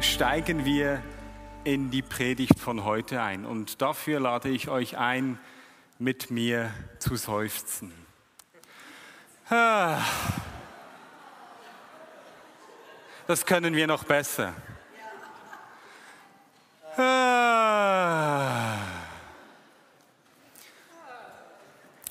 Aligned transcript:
steigen 0.00 0.64
wir 0.64 1.02
in 1.64 1.90
die 1.90 2.02
Predigt 2.02 2.58
von 2.58 2.84
heute 2.84 3.20
ein. 3.22 3.44
Und 3.44 3.82
dafür 3.82 4.20
lade 4.20 4.48
ich 4.48 4.68
euch 4.68 4.96
ein, 4.96 5.38
mit 5.98 6.30
mir 6.30 6.72
zu 6.98 7.16
seufzen. 7.16 7.92
Das 13.26 13.44
können 13.46 13.74
wir 13.74 13.86
noch 13.86 14.04
besser. 14.04 14.54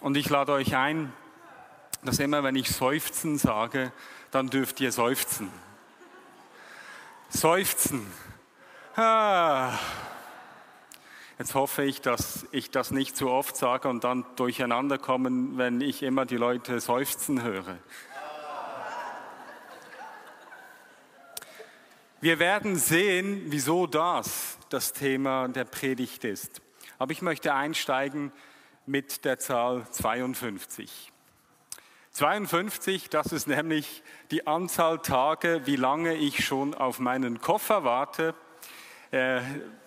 Und 0.02 0.16
ich 0.16 0.30
lade 0.30 0.52
euch 0.54 0.76
ein, 0.76 1.12
dass 2.04 2.20
immer, 2.20 2.44
wenn 2.44 2.56
ich 2.56 2.70
seufzen 2.70 3.38
sage, 3.38 3.92
dann 4.32 4.50
dürft 4.50 4.80
ihr 4.80 4.92
seufzen. 4.92 5.52
Seufzen. 7.30 8.06
Ah. 8.96 9.78
Jetzt 11.38 11.54
hoffe 11.54 11.84
ich, 11.84 12.02
dass 12.02 12.48
ich 12.52 12.72
das 12.72 12.92
nicht 12.92 13.16
zu 13.16 13.30
oft 13.30 13.56
sage 13.56 13.88
und 13.90 14.04
dann 14.04 14.26
durcheinander 14.38 14.98
kommen, 14.98 15.58
wenn 15.58 15.82
ich 15.82 16.02
immer 16.02 16.26
die 16.26 16.38
Leute 16.38 16.80
seufzen 16.80 17.44
höre. 17.44 17.78
Wir 22.20 22.40
werden 22.40 22.76
sehen, 22.76 23.44
wieso 23.46 23.86
das 23.86 24.58
das 24.70 24.94
Thema 24.94 25.48
der 25.48 25.66
Predigt 25.66 26.24
ist. 26.24 26.62
Aber 26.98 27.12
ich 27.12 27.22
möchte 27.22 27.54
einsteigen 27.54 28.32
mit 28.88 29.24
der 29.24 29.38
Zahl 29.38 29.86
52. 29.92 31.12
52, 32.18 33.12
das 33.12 33.32
ist 33.32 33.48
nämlich 33.48 34.02
die 34.32 34.48
Anzahl 34.48 34.98
Tage, 34.98 35.62
wie 35.66 35.76
lange 35.76 36.16
ich 36.16 36.44
schon 36.44 36.74
auf 36.74 36.98
meinen 36.98 37.42
Koffer 37.42 37.84
warte. 37.84 38.34
Äh, 39.12 39.42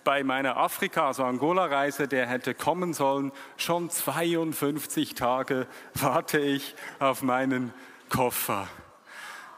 bei 0.05 0.23
meiner 0.23 0.55
Afrika, 0.55 1.07
also 1.07 1.25
Angola-Reise, 1.25 2.07
der 2.07 2.27
hätte 2.27 2.53
kommen 2.53 2.93
sollen, 2.93 3.33
schon 3.57 3.89
52 3.89 5.13
Tage 5.13 5.67
warte 5.93 6.39
ich 6.39 6.73
auf 6.99 7.21
meinen 7.21 7.73
Koffer. 8.07 8.69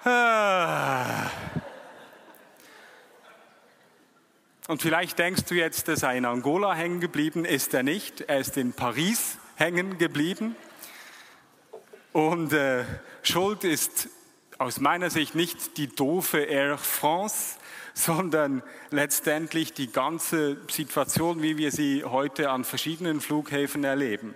Ah. 0.03 1.29
Und 4.67 4.81
vielleicht 4.81 5.19
denkst 5.19 5.43
du 5.43 5.53
jetzt, 5.53 5.87
er 5.89 5.97
sei 5.97 6.17
in 6.17 6.25
Angola 6.25 6.73
hängen 6.73 7.01
geblieben, 7.01 7.45
ist 7.45 7.75
er 7.75 7.83
nicht. 7.83 8.21
Er 8.21 8.39
ist 8.39 8.57
in 8.57 8.73
Paris 8.73 9.37
hängen 9.57 9.99
geblieben. 9.99 10.55
Und 12.13 12.53
äh, 12.53 12.85
Schuld 13.23 13.63
ist 13.63 14.07
aus 14.59 14.79
meiner 14.79 15.09
Sicht 15.09 15.33
nicht 15.33 15.77
die 15.77 15.87
doofe 15.87 16.37
Air 16.37 16.77
France, 16.77 17.57
sondern 17.95 18.61
letztendlich 18.91 19.73
die 19.73 19.91
ganze 19.91 20.57
Situation, 20.69 21.41
wie 21.41 21.57
wir 21.57 21.71
sie 21.71 22.03
heute 22.03 22.51
an 22.51 22.65
verschiedenen 22.65 23.19
Flughäfen 23.19 23.83
erleben. 23.83 24.35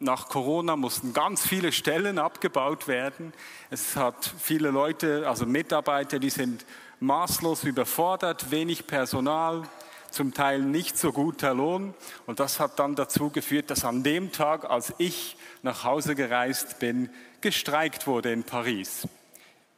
Nach 0.00 0.28
Corona 0.28 0.74
mussten 0.74 1.12
ganz 1.12 1.46
viele 1.46 1.70
Stellen 1.70 2.18
abgebaut 2.18 2.88
werden. 2.88 3.32
Es 3.70 3.94
hat 3.94 4.32
viele 4.38 4.70
Leute, 4.70 5.28
also 5.28 5.46
Mitarbeiter, 5.46 6.18
die 6.18 6.30
sind 6.30 6.66
maßlos 6.98 7.64
überfordert, 7.64 8.50
wenig 8.50 8.88
Personal, 8.88 9.62
zum 10.10 10.34
Teil 10.34 10.60
nicht 10.60 10.98
so 10.98 11.12
guter 11.12 11.54
Lohn. 11.54 11.94
Und 12.26 12.40
das 12.40 12.60
hat 12.60 12.78
dann 12.78 12.94
dazu 12.94 13.30
geführt, 13.30 13.70
dass 13.70 13.84
an 13.84 14.02
dem 14.02 14.32
Tag, 14.32 14.68
als 14.68 14.94
ich 14.98 15.36
nach 15.62 15.84
Hause 15.84 16.14
gereist 16.14 16.78
bin, 16.78 17.10
gestreikt 17.40 18.06
wurde 18.06 18.32
in 18.32 18.44
Paris. 18.44 19.06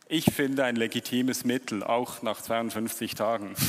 Ich 0.08 0.24
finde 0.24 0.64
ein 0.64 0.76
legitimes 0.76 1.44
Mittel, 1.44 1.84
auch 1.84 2.22
nach 2.22 2.40
52 2.40 3.14
Tagen. 3.14 3.54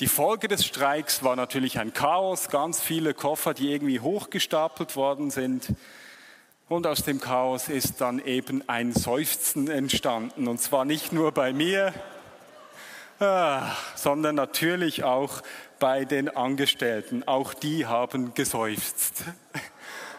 Die 0.00 0.08
Folge 0.08 0.48
des 0.48 0.66
Streiks 0.66 1.22
war 1.22 1.36
natürlich 1.36 1.78
ein 1.78 1.94
Chaos, 1.94 2.48
ganz 2.48 2.80
viele 2.80 3.14
Koffer, 3.14 3.54
die 3.54 3.70
irgendwie 3.70 4.00
hochgestapelt 4.00 4.96
worden 4.96 5.30
sind. 5.30 5.68
Und 6.68 6.88
aus 6.88 7.04
dem 7.04 7.20
Chaos 7.20 7.68
ist 7.68 8.00
dann 8.00 8.18
eben 8.18 8.68
ein 8.68 8.92
Seufzen 8.92 9.70
entstanden. 9.70 10.48
Und 10.48 10.60
zwar 10.60 10.84
nicht 10.84 11.12
nur 11.12 11.30
bei 11.30 11.52
mir, 11.52 11.94
sondern 13.18 14.34
natürlich 14.34 15.04
auch 15.04 15.42
bei 15.78 16.04
den 16.04 16.28
Angestellten. 16.28 17.26
Auch 17.26 17.54
die 17.54 17.86
haben 17.86 18.34
geseufzt. 18.34 19.24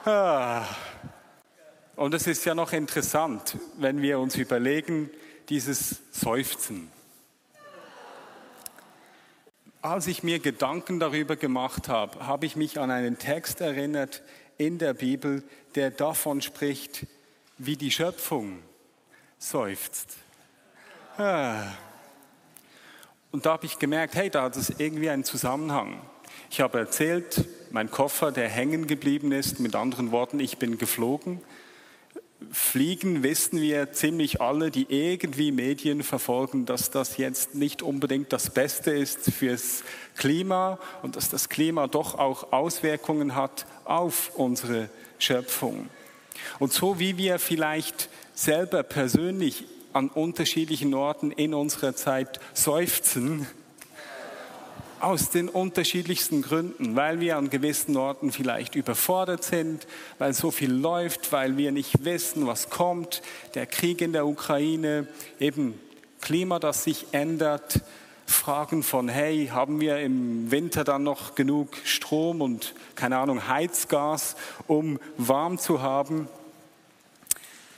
Ah. 0.07 0.63
Und 1.95 2.13
es 2.13 2.27
ist 2.27 2.45
ja 2.45 2.53
noch 2.53 2.73
interessant, 2.73 3.57
wenn 3.77 4.03
wir 4.03 4.19
uns 4.19 4.35
überlegen, 4.35 5.09
dieses 5.49 6.03
Seufzen. 6.11 6.91
Als 9.81 10.05
ich 10.05 10.21
mir 10.21 10.37
Gedanken 10.37 10.99
darüber 10.99 11.35
gemacht 11.35 11.89
habe, 11.89 12.27
habe 12.27 12.45
ich 12.45 12.55
mich 12.55 12.79
an 12.79 12.91
einen 12.91 13.17
Text 13.17 13.61
erinnert 13.61 14.21
in 14.59 14.77
der 14.77 14.93
Bibel, 14.93 15.43
der 15.73 15.89
davon 15.89 16.43
spricht, 16.43 17.07
wie 17.57 17.75
die 17.75 17.89
Schöpfung 17.89 18.59
seufzt. 19.39 20.17
Ah. 21.17 21.71
Und 23.35 23.45
da 23.45 23.51
habe 23.51 23.65
ich 23.65 23.79
gemerkt, 23.79 24.15
hey, 24.15 24.29
da 24.29 24.43
hat 24.43 24.55
es 24.55 24.69
irgendwie 24.77 25.09
einen 25.09 25.25
Zusammenhang. 25.25 25.99
Ich 26.49 26.61
habe 26.61 26.79
erzählt, 26.79 27.43
mein 27.69 27.91
Koffer, 27.91 28.31
der 28.31 28.47
hängen 28.47 28.87
geblieben 28.87 29.33
ist, 29.33 29.59
mit 29.59 29.75
anderen 29.75 30.13
Worten, 30.13 30.39
ich 30.39 30.57
bin 30.57 30.77
geflogen. 30.77 31.41
Fliegen 32.49 33.23
wissen 33.23 33.59
wir 33.59 33.91
ziemlich 33.91 34.39
alle, 34.39 34.71
die 34.71 34.85
irgendwie 34.87 35.51
Medien 35.51 36.01
verfolgen, 36.01 36.65
dass 36.65 36.91
das 36.91 37.17
jetzt 37.17 37.55
nicht 37.55 37.81
unbedingt 37.81 38.31
das 38.31 38.51
Beste 38.51 38.91
ist 38.91 39.29
fürs 39.33 39.83
Klima 40.15 40.79
und 41.01 41.17
dass 41.17 41.27
das 41.27 41.49
Klima 41.49 41.87
doch 41.87 42.17
auch 42.17 42.53
Auswirkungen 42.53 43.35
hat 43.35 43.65
auf 43.83 44.31
unsere 44.35 44.87
Schöpfung. 45.19 45.89
Und 46.59 46.71
so 46.71 46.99
wie 46.99 47.17
wir 47.17 47.39
vielleicht 47.39 48.07
selber 48.33 48.83
persönlich 48.83 49.65
an 49.95 50.09
unterschiedlichen 50.09 50.93
Orten 50.93 51.31
in 51.31 51.53
unserer 51.53 51.95
Zeit 51.95 52.41
seufzen, 52.53 53.47
aus 54.99 55.29
den 55.29 55.47
unterschiedlichsten 55.47 56.41
Gründen, 56.41 56.97
weil 56.97 57.21
wir 57.21 57.37
an 57.37 57.49
gewissen 57.49 57.95
Orten 57.95 58.33
vielleicht 58.33 58.75
überfordert 58.75 59.45
sind, 59.45 59.87
weil 60.17 60.33
so 60.33 60.51
viel 60.51 60.71
läuft, 60.71 61.31
weil 61.31 61.55
wir 61.55 61.71
nicht 61.71 62.03
wissen, 62.03 62.45
was 62.45 62.69
kommt, 62.69 63.21
der 63.53 63.67
Krieg 63.67 64.01
in 64.01 64.11
der 64.11 64.27
Ukraine, 64.27 65.07
eben 65.39 65.79
Klima, 66.19 66.59
das 66.59 66.83
sich 66.83 67.05
ändert, 67.13 67.81
Fragen 68.25 68.83
von, 68.83 69.07
hey, 69.07 69.47
haben 69.53 69.79
wir 69.79 69.99
im 69.99 70.51
Winter 70.51 70.83
dann 70.83 71.03
noch 71.03 71.35
genug 71.35 71.69
Strom 71.85 72.41
und 72.41 72.73
keine 72.95 73.17
Ahnung, 73.17 73.47
Heizgas, 73.47 74.35
um 74.67 74.99
warm 75.17 75.57
zu 75.57 75.81
haben? 75.81 76.27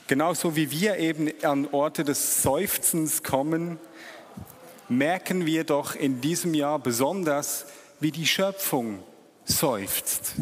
Genauso 0.08 0.56
wie 0.56 0.70
wir 0.70 0.96
eben 0.96 1.30
an 1.42 1.68
Orte 1.70 2.02
des 2.02 2.42
Seufzens 2.42 3.22
kommen, 3.22 3.78
merken 4.88 5.44
wir 5.44 5.64
doch 5.64 5.94
in 5.94 6.22
diesem 6.22 6.54
Jahr 6.54 6.78
besonders, 6.78 7.66
wie 8.00 8.10
die 8.10 8.26
Schöpfung 8.26 9.02
seufzt. 9.44 10.32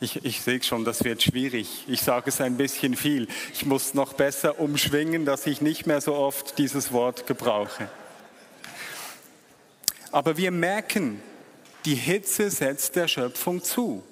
Ich, 0.00 0.24
ich 0.24 0.40
sehe 0.40 0.60
schon, 0.64 0.84
das 0.84 1.04
wird 1.04 1.22
schwierig. 1.22 1.84
Ich 1.86 2.02
sage 2.02 2.28
es 2.28 2.40
ein 2.40 2.56
bisschen 2.56 2.96
viel. 2.96 3.28
Ich 3.52 3.64
muss 3.64 3.94
noch 3.94 4.14
besser 4.14 4.58
umschwingen, 4.58 5.24
dass 5.24 5.46
ich 5.46 5.60
nicht 5.60 5.86
mehr 5.86 6.00
so 6.00 6.14
oft 6.14 6.58
dieses 6.58 6.92
Wort 6.92 7.28
gebrauche. 7.28 7.88
Aber 10.10 10.36
wir 10.36 10.50
merken, 10.50 11.22
die 11.84 11.94
Hitze 11.94 12.50
setzt 12.50 12.96
der 12.96 13.06
Schöpfung 13.06 13.62
zu. 13.62 14.02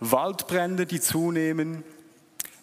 Waldbrände, 0.00 0.86
die 0.86 1.00
zunehmen. 1.00 1.84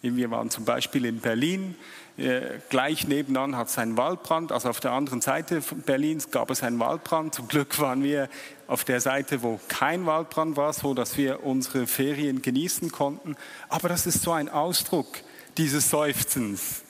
Wir 0.02 0.30
waren 0.30 0.50
zum 0.50 0.64
Beispiel 0.64 1.04
in 1.06 1.20
Berlin 1.20 1.76
äh, 2.16 2.60
gleich 2.68 3.08
nebenan 3.08 3.56
hat 3.56 3.68
es 3.68 3.78
einen 3.78 3.96
Waldbrand, 3.96 4.52
also 4.52 4.68
auf 4.68 4.78
der 4.78 4.92
anderen 4.92 5.20
Seite 5.20 5.60
Berlins 5.84 6.30
gab 6.30 6.48
es 6.50 6.62
einen 6.62 6.78
Waldbrand. 6.78 7.34
Zum 7.34 7.48
Glück 7.48 7.80
waren 7.80 8.04
wir 8.04 8.28
auf 8.68 8.84
der 8.84 9.00
Seite, 9.00 9.42
wo 9.42 9.58
kein 9.66 10.06
Waldbrand 10.06 10.56
war, 10.56 10.72
so 10.72 10.94
dass 10.94 11.16
wir 11.16 11.42
unsere 11.44 11.88
Ferien 11.88 12.40
genießen 12.40 12.92
konnten. 12.92 13.34
Aber 13.68 13.88
das 13.88 14.06
ist 14.06 14.22
so 14.22 14.30
ein 14.30 14.48
Ausdruck 14.48 15.08
dieses 15.56 15.90
Seufzens. 15.90 16.82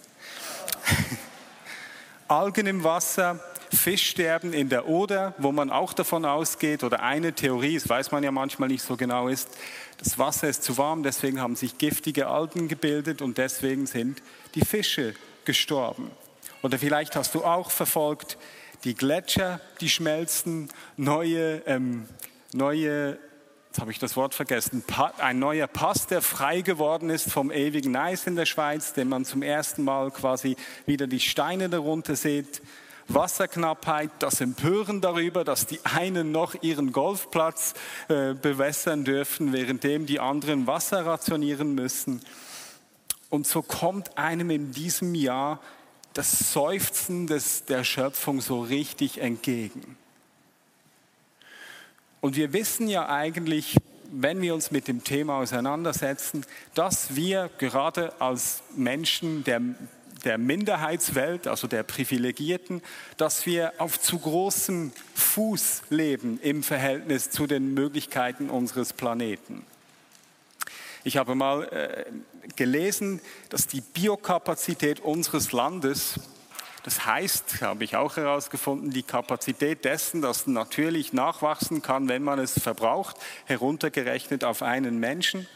Algen 2.29 2.67
im 2.67 2.85
Wasser, 2.85 3.41
Fischsterben 3.73 4.53
in 4.53 4.69
der 4.69 4.89
Oder, 4.89 5.35
wo 5.39 5.53
man 5.53 5.71
auch 5.71 5.95
davon 5.95 6.27
ausgeht, 6.27 6.85
oder 6.85 7.03
eine 7.03 7.33
Theorie, 7.33 7.75
das 7.75 7.89
weiß 7.89 8.13
man 8.13 8.23
ja 8.23 8.31
manchmal 8.31 8.69
nicht 8.69 8.83
so 8.83 8.97
genau, 8.97 9.29
ist, 9.29 9.49
das 9.99 10.19
Wasser 10.19 10.49
ist 10.49 10.63
zu 10.63 10.77
warm, 10.77 11.03
deswegen 11.03 11.41
haben 11.41 11.57
sich 11.57 11.79
giftige 11.79 12.29
Algen 12.29 12.69
gebildet 12.69 13.23
und 13.23 13.39
deswegen 13.39 13.87
sind 13.87 14.23
die 14.55 14.65
Fische 14.65 15.15
gestorben. 15.45 16.11
Oder 16.63 16.79
vielleicht 16.79 17.17
hast 17.17 17.35
du 17.35 17.45
auch 17.45 17.71
verfolgt, 17.71 18.39
die 18.85 18.95
Gletscher, 18.95 19.61
die 19.81 19.89
schmelzen, 19.89 20.69
neue, 20.97 21.63
ähm, 21.67 22.07
neue 22.53 23.19
jetzt 23.75 23.81
habe 23.81 23.91
ich 23.91 23.99
das 23.99 24.15
Wort 24.15 24.35
vergessen, 24.35 24.85
ein 25.19 25.41
neuer 25.41 25.67
Pass, 25.67 26.07
der 26.07 26.23
frei 26.23 26.61
geworden 26.61 27.11
ist 27.11 27.29
vom 27.29 27.51
ewigen 27.51 27.97
Eis 27.97 28.25
in 28.29 28.37
der 28.37 28.47
Schweiz, 28.47 28.93
den 28.93 29.09
man 29.09 29.25
zum 29.25 29.43
ersten 29.43 29.83
Mal 29.83 30.13
quasi 30.13 30.55
wieder 30.87 31.09
die 31.09 31.19
Steine 31.19 31.69
darunter 31.69 32.15
sieht. 32.15 32.63
Wasserknappheit, 33.09 34.11
das 34.19 34.41
Empören 34.41 35.01
darüber, 35.01 35.45
dass 35.45 35.67
die 35.67 35.81
einen 35.85 36.33
noch 36.33 36.55
ihren 36.63 36.93
Golfplatz 36.93 37.75
äh, 38.09 38.35
bewässern 38.35 39.05
dürfen, 39.05 39.53
währenddem 39.53 40.07
die 40.07 40.21
anderen 40.21 40.67
Wasser 40.67 41.05
rationieren 41.05 41.75
müssen. 41.75 42.23
Und 43.31 43.47
so 43.47 43.63
kommt 43.63 44.17
einem 44.17 44.51
in 44.51 44.73
diesem 44.73 45.15
Jahr 45.15 45.61
das 46.13 46.53
Seufzen 46.53 47.27
des, 47.27 47.65
der 47.65 47.85
Schöpfung 47.85 48.41
so 48.41 48.63
richtig 48.63 49.19
entgegen. 49.19 49.97
Und 52.21 52.37
wir 52.37 52.53
wissen 52.53 52.89
ja 52.89 53.09
eigentlich, 53.09 53.77
wenn 54.11 54.41
wir 54.41 54.55
uns 54.55 54.71
mit 54.71 54.89
dem 54.89 55.03
Thema 55.05 55.39
auseinandersetzen, 55.39 56.47
dass 56.75 57.17
wir 57.17 57.51
gerade 57.59 58.19
als 58.21 58.63
Menschen 58.77 59.45
der, 59.45 59.61
der 60.25 60.39
Minderheitswelt, 60.39 61.47
also 61.47 61.67
der 61.67 61.83
Privilegierten, 61.83 62.83
dass 63.17 63.47
wir 63.47 63.75
auf 63.79 64.01
zu 64.01 64.19
großem 64.19 64.93
Fuß 65.15 65.83
leben 65.91 66.39
im 66.43 66.63
Verhältnis 66.63 67.31
zu 67.31 67.47
den 67.47 67.75
Möglichkeiten 67.75 68.51
unseres 68.51 68.93
Planeten. 68.93 69.65
Ich 71.05 71.17
habe 71.17 71.35
mal 71.35 71.65
äh, 71.65 72.05
gelesen, 72.57 73.21
dass 73.51 73.67
die 73.67 73.83
Biokapazität 73.83 75.01
unseres 75.01 75.53
Landes 75.53 76.19
das 76.85 77.07
heißt, 77.07 77.63
habe 77.63 77.83
ich 77.83 77.97
auch 77.97 78.19
herausgefunden, 78.19 78.91
die 78.91 79.03
Kapazität 79.03 79.87
dessen, 79.87 80.21
das 80.21 80.47
natürlich 80.47 81.15
nachwachsen 81.15 81.81
kann, 81.81 82.11
wenn 82.11 82.23
man 82.23 82.39
es 82.39 82.61
verbraucht, 82.61 83.17
heruntergerechnet 83.47 84.45
auf 84.45 84.63
einen 84.63 85.01
Menschen, 85.01 85.49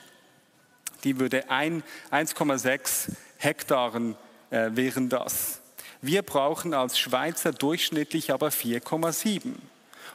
die 1.05 1.21
würde 1.21 1.51
1,6 1.51 3.13
Hektaren 3.37 4.17
äh, 4.51 4.71
wären 4.73 5.09
das. 5.09 5.61
Wir 6.01 6.23
brauchen 6.23 6.75
als 6.75 6.99
Schweizer 6.99 7.53
durchschnittlich 7.53 8.33
aber 8.33 8.49
4,7. 8.49 9.55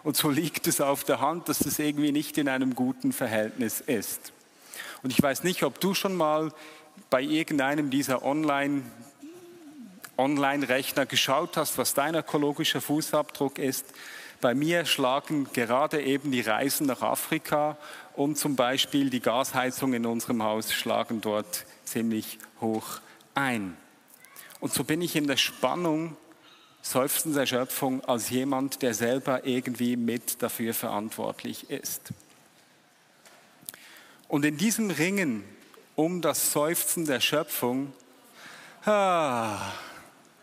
Und 0.03 0.17
so 0.17 0.29
liegt 0.29 0.67
es 0.67 0.81
auf 0.81 1.03
der 1.03 1.21
Hand, 1.21 1.49
dass 1.49 1.61
es 1.61 1.79
irgendwie 1.79 2.11
nicht 2.11 2.37
in 2.37 2.49
einem 2.49 2.75
guten 2.75 3.13
Verhältnis 3.13 3.81
ist. 3.81 4.33
Und 5.01 5.11
ich 5.11 5.21
weiß 5.21 5.43
nicht, 5.43 5.63
ob 5.63 5.79
du 5.79 5.93
schon 5.93 6.15
mal 6.15 6.51
bei 7.09 7.21
irgendeinem 7.21 7.89
dieser 7.89 8.23
Online- 8.23 8.83
Online-Rechner 10.17 11.07
geschaut 11.07 11.57
hast, 11.57 11.77
was 11.77 11.93
dein 11.95 12.13
ökologischer 12.15 12.81
Fußabdruck 12.81 13.57
ist. 13.57 13.85
Bei 14.41 14.53
mir 14.53 14.85
schlagen 14.85 15.47
gerade 15.53 16.03
eben 16.03 16.31
die 16.31 16.41
Reisen 16.41 16.85
nach 16.85 17.01
Afrika 17.01 17.77
und 18.15 18.37
zum 18.37 18.55
Beispiel 18.55 19.09
die 19.09 19.21
Gasheizung 19.21 19.93
in 19.93 20.05
unserem 20.05 20.43
Haus 20.43 20.71
schlagen 20.71 21.21
dort 21.21 21.65
ziemlich 21.83 22.37
hoch 22.61 22.99
ein. 23.33 23.75
Und 24.63 24.73
so 24.73 24.85
bin 24.85 25.01
ich 25.01 25.17
in 25.17 25.27
der 25.27 25.35
Spannung, 25.35 26.15
seufzender 26.81 27.41
Erschöpfung, 27.41 28.01
als 28.05 28.29
jemand, 28.29 28.81
der 28.81 28.93
selber 28.93 29.45
irgendwie 29.45 29.97
mit 29.97 30.41
dafür 30.41 30.73
verantwortlich 30.73 31.69
ist. 31.69 32.13
Und 34.29 34.45
in 34.45 34.55
diesem 34.55 34.89
Ringen 34.89 35.43
um 35.97 36.21
das 36.21 36.53
Seufzen 36.53 37.03
der 37.03 37.19
Schöpfung, 37.19 37.91
ah, 38.85 39.73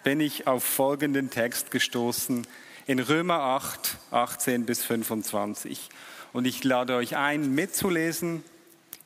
bin 0.05 0.21
ich 0.21 0.47
auf 0.47 0.65
folgenden 0.65 1.31
Text 1.31 1.71
gestoßen 1.71 2.47
in 2.87 2.99
Römer 2.99 3.41
8, 3.41 3.97
18 4.11 4.67
bis 4.67 4.85
25. 4.85 5.89
Und 6.35 6.45
ich 6.45 6.63
lade 6.63 6.97
euch 6.97 7.17
ein, 7.17 7.55
mitzulesen. 7.55 8.45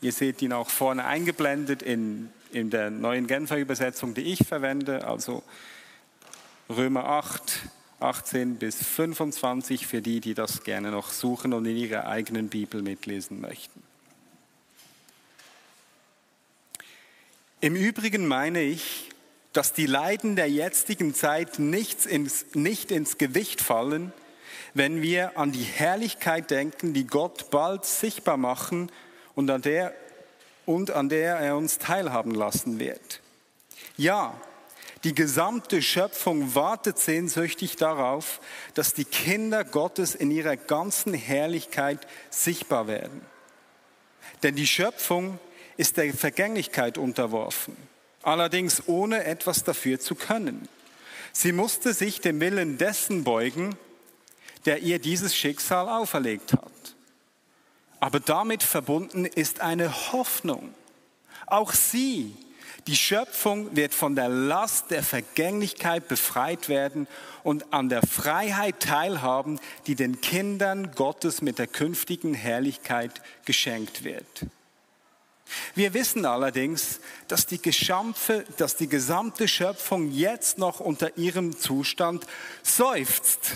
Ihr 0.01 0.13
seht 0.13 0.43
ihn 0.43 0.53
auch 0.53 0.71
vorne 0.71 1.05
eingeblendet 1.05 1.83
in, 1.83 2.31
in 2.55 2.71
der 2.71 2.91
neuen 2.91 3.27
Genfer 3.27 3.59
Übersetzung, 3.59 4.15
die 4.15 4.33
ich 4.33 4.47
verwende. 4.47 5.07
Also 5.07 5.43
Römer 6.69 7.05
8, 7.07 7.61
18 8.01 8.57
bis 8.57 8.77
25 8.77 9.87
für 9.87 10.03
die, 10.03 10.21
die 10.21 10.35
das 10.35 10.65
gerne 10.65 10.91
noch 10.91 11.11
suchen 11.11 11.53
und 11.53 11.67
in 11.67 11.77
ihrer 11.77 12.07
eigenen 12.07 12.49
Bibel 12.49 12.83
mitlesen 12.83 13.41
möchten. 13.41 13.83
Im 17.61 17.77
Übrigen 17.77 18.27
meine 18.27 18.61
ich, 18.61 19.09
dass 19.55 19.73
die 19.73 19.87
Leiden 19.87 20.37
der 20.37 20.51
jetzigen 20.51 21.15
Zeit 21.15 21.59
nicht 21.59 22.05
ins, 22.05 22.55
nicht 22.55 22.91
ins 22.91 23.19
Gewicht 23.19 23.63
fallen, 23.63 24.13
wenn 24.75 25.01
wir 25.01 25.39
an 25.39 25.53
die 25.53 25.63
Herrlichkeit 25.63 26.51
denken, 26.51 26.93
die 26.93 27.07
Gott 27.07 27.51
bald 27.51 27.85
sichtbar 27.85 28.37
machen 28.37 28.91
und 29.35 29.49
an 29.49 29.63
der, 29.63 29.95
und 30.67 30.91
an 30.91 31.09
der 31.09 31.37
er 31.37 31.57
uns 31.57 31.79
teilhaben 31.79 32.35
lassen 32.35 32.79
wird. 32.79 33.21
Ja, 33.97 34.35
die 35.05 35.15
gesamte 35.15 35.83
Schöpfung 35.83 36.55
wartet 36.55 36.99
sehnsüchtig 36.99 37.77
darauf, 37.77 38.41
dass 38.75 38.95
die 38.95 39.05
Kinder 39.05 39.65
Gottes 39.65 40.15
in 40.15 40.31
ihrer 40.31 40.57
ganzen 40.57 41.13
Herrlichkeit 41.15 42.07
sichtbar 42.31 42.87
werden. 42.87 43.21
Denn 44.43 44.57
die 44.57 44.67
Schöpfung 44.67 45.39
ist 45.77 45.97
der 45.97 46.13
Vergänglichkeit 46.15 46.97
unterworfen 46.99 47.77
allerdings 48.25 48.83
ohne 48.87 49.25
etwas 49.25 49.65
dafür 49.65 50.01
zu 50.01 50.15
können. 50.15 50.69
Sie 51.33 51.53
musste 51.53 51.93
sich 51.93 52.21
dem 52.21 52.41
Willen 52.41 52.79
dessen 52.79 53.25
beugen, 53.25 53.77
der 54.65 54.83
ihr 54.83 54.99
dieses 54.99 55.37
Schicksal 55.37 55.89
auferlegt 55.89 56.53
hat. 56.53 56.94
Aber 58.05 58.21
damit 58.21 58.63
verbunden 58.63 59.25
ist 59.25 59.61
eine 59.63 60.13
Hoffnung. 60.13 60.75
Auch 61.47 61.73
sie, 61.73 62.37
die 62.87 62.97
Schöpfung, 62.97 63.75
wird 63.75 63.95
von 63.95 64.15
der 64.15 64.29
Last 64.29 64.91
der 64.91 65.03
Vergänglichkeit 65.03 66.07
befreit 66.07 66.69
werden 66.69 67.09
und 67.45 67.73
an 67.73 67.89
der 67.89 68.03
Freiheit 68.03 68.81
teilhaben, 68.81 69.59
die 69.87 69.95
den 69.95 70.21
Kindern 70.21 70.91
Gottes 70.91 71.41
mit 71.41 71.59
der 71.59 71.67
künftigen 71.67 72.35
Herrlichkeit 72.35 73.23
geschenkt 73.47 74.05
wird. 74.05 74.45
Wir 75.75 75.95
wissen 75.95 76.27
allerdings, 76.27 77.01
dass 77.27 77.47
die, 77.47 77.63
Geschampfe, 77.63 78.45
dass 78.59 78.77
die 78.77 78.89
gesamte 78.91 79.49
Schöpfung 79.49 80.11
jetzt 80.11 80.59
noch 80.59 80.79
unter 80.79 81.17
ihrem 81.17 81.57
Zustand 81.57 82.27
seufzt, 82.63 83.53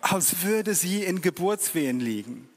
als 0.00 0.40
würde 0.40 0.74
sie 0.74 1.04
in 1.04 1.20
Geburtswehen 1.20 2.00
liegen. 2.00 2.48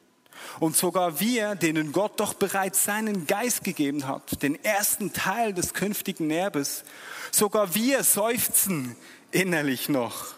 Und 0.59 0.75
sogar 0.75 1.19
wir, 1.19 1.55
denen 1.55 1.91
Gott 1.91 2.19
doch 2.19 2.33
bereits 2.33 2.83
seinen 2.83 3.27
Geist 3.27 3.63
gegeben 3.63 4.07
hat, 4.07 4.41
den 4.41 4.63
ersten 4.63 5.13
Teil 5.13 5.53
des 5.53 5.73
künftigen 5.73 6.31
Erbes, 6.31 6.83
sogar 7.31 7.75
wir 7.75 8.03
seufzen 8.03 8.95
innerlich 9.31 9.89
noch 9.89 10.35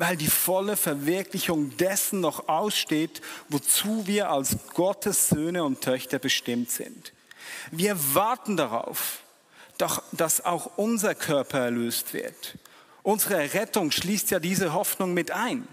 weil 0.00 0.16
die 0.16 0.28
volle 0.28 0.78
Verwirklichung 0.78 1.76
dessen 1.76 2.20
noch 2.20 2.48
aussteht, 2.48 3.20
wozu 3.50 4.06
wir 4.06 4.30
als 4.30 4.56
Gottes 4.72 5.28
Söhne 5.28 5.62
und 5.62 5.82
Töchter 5.82 6.18
bestimmt 6.18 6.70
sind. 6.70 7.12
Wir 7.70 7.98
warten 8.14 8.56
darauf, 8.56 9.18
dass 10.12 10.42
auch 10.42 10.78
unser 10.78 11.14
Körper 11.14 11.58
erlöst 11.58 12.14
wird. 12.14 12.56
Unsere 13.02 13.52
Rettung 13.52 13.90
schließt 13.90 14.30
ja 14.30 14.38
diese 14.38 14.72
Hoffnung 14.72 15.12
mit 15.12 15.32
ein. 15.32 15.68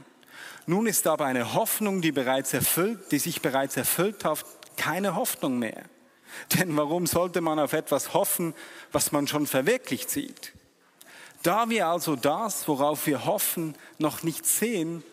Nun 0.69 0.85
ist 0.85 1.07
aber 1.07 1.25
eine 1.25 1.53
Hoffnung, 1.53 2.01
die, 2.01 2.11
bereits 2.11 2.53
erfüllt, 2.53 3.11
die 3.11 3.19
sich 3.19 3.41
bereits 3.41 3.77
erfüllt 3.77 4.25
hat, 4.25 4.45
keine 4.75 5.15
Hoffnung 5.15 5.59
mehr. 5.59 5.85
Denn 6.53 6.75
warum 6.75 7.07
sollte 7.07 7.39
man 7.39 7.57
auf 7.57 7.71
etwas 7.71 8.13
hoffen, 8.13 8.53
was 8.91 9.13
man 9.13 9.27
schon 9.27 9.47
verwirklicht 9.47 10.09
sieht? 10.09 10.53
Da 11.41 11.69
wir 11.69 11.87
also 11.87 12.17
das, 12.17 12.67
worauf 12.67 13.07
wir 13.07 13.23
hoffen, 13.23 13.75
noch 13.97 14.23
nicht 14.23 14.45
sehen, 14.45 15.03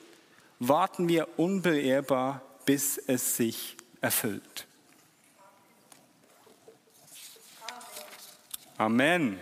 warten 0.58 1.06
wir 1.08 1.28
unbeehrbar, 1.38 2.42
bis 2.64 2.98
es 2.98 3.36
sich 3.36 3.76
erfüllt. 4.00 4.66
Amen. 8.76 9.38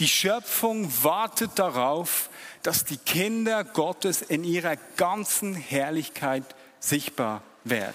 Die 0.00 0.08
Schöpfung 0.08 0.90
wartet 1.04 1.52
darauf, 1.54 2.30
dass 2.66 2.84
die 2.84 2.96
Kinder 2.96 3.62
Gottes 3.62 4.22
in 4.22 4.42
ihrer 4.42 4.74
ganzen 4.96 5.54
Herrlichkeit 5.54 6.42
sichtbar 6.80 7.42
werden. 7.62 7.94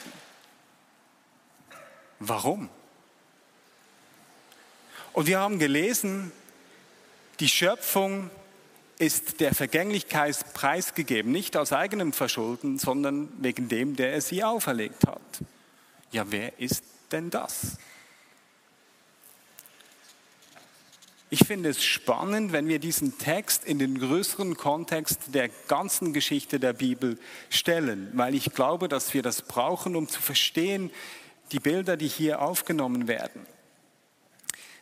Warum? 2.19 2.69
Und 5.11 5.27
wir 5.27 5.39
haben 5.39 5.59
gelesen, 5.59 6.31
Die 7.41 7.49
Schöpfung 7.49 8.29
ist 8.99 9.39
der 9.39 9.55
Vergänglichkeit 9.55 10.53
preisgegeben, 10.53 11.31
nicht 11.31 11.57
aus 11.57 11.73
eigenem 11.73 12.13
Verschulden, 12.13 12.77
sondern 12.77 13.29
wegen 13.39 13.67
dem, 13.67 13.95
der 13.95 14.13
es 14.13 14.27
sie 14.27 14.43
auferlegt 14.43 15.07
hat. 15.07 15.21
Ja, 16.11 16.25
wer 16.29 16.59
ist 16.59 16.83
denn 17.11 17.31
das? 17.31 17.77
Ich 21.33 21.47
finde 21.47 21.69
es 21.69 21.81
spannend, 21.81 22.51
wenn 22.51 22.67
wir 22.67 22.77
diesen 22.77 23.17
Text 23.17 23.63
in 23.63 23.79
den 23.79 23.97
größeren 23.97 24.57
Kontext 24.57 25.33
der 25.33 25.47
ganzen 25.69 26.11
Geschichte 26.11 26.59
der 26.59 26.73
Bibel 26.73 27.17
stellen, 27.49 28.11
weil 28.15 28.35
ich 28.35 28.51
glaube, 28.53 28.89
dass 28.89 29.13
wir 29.13 29.21
das 29.21 29.41
brauchen, 29.41 29.95
um 29.95 30.09
zu 30.09 30.21
verstehen, 30.21 30.91
die 31.53 31.61
Bilder, 31.61 31.95
die 31.95 32.09
hier 32.09 32.41
aufgenommen 32.41 33.07
werden. 33.07 33.45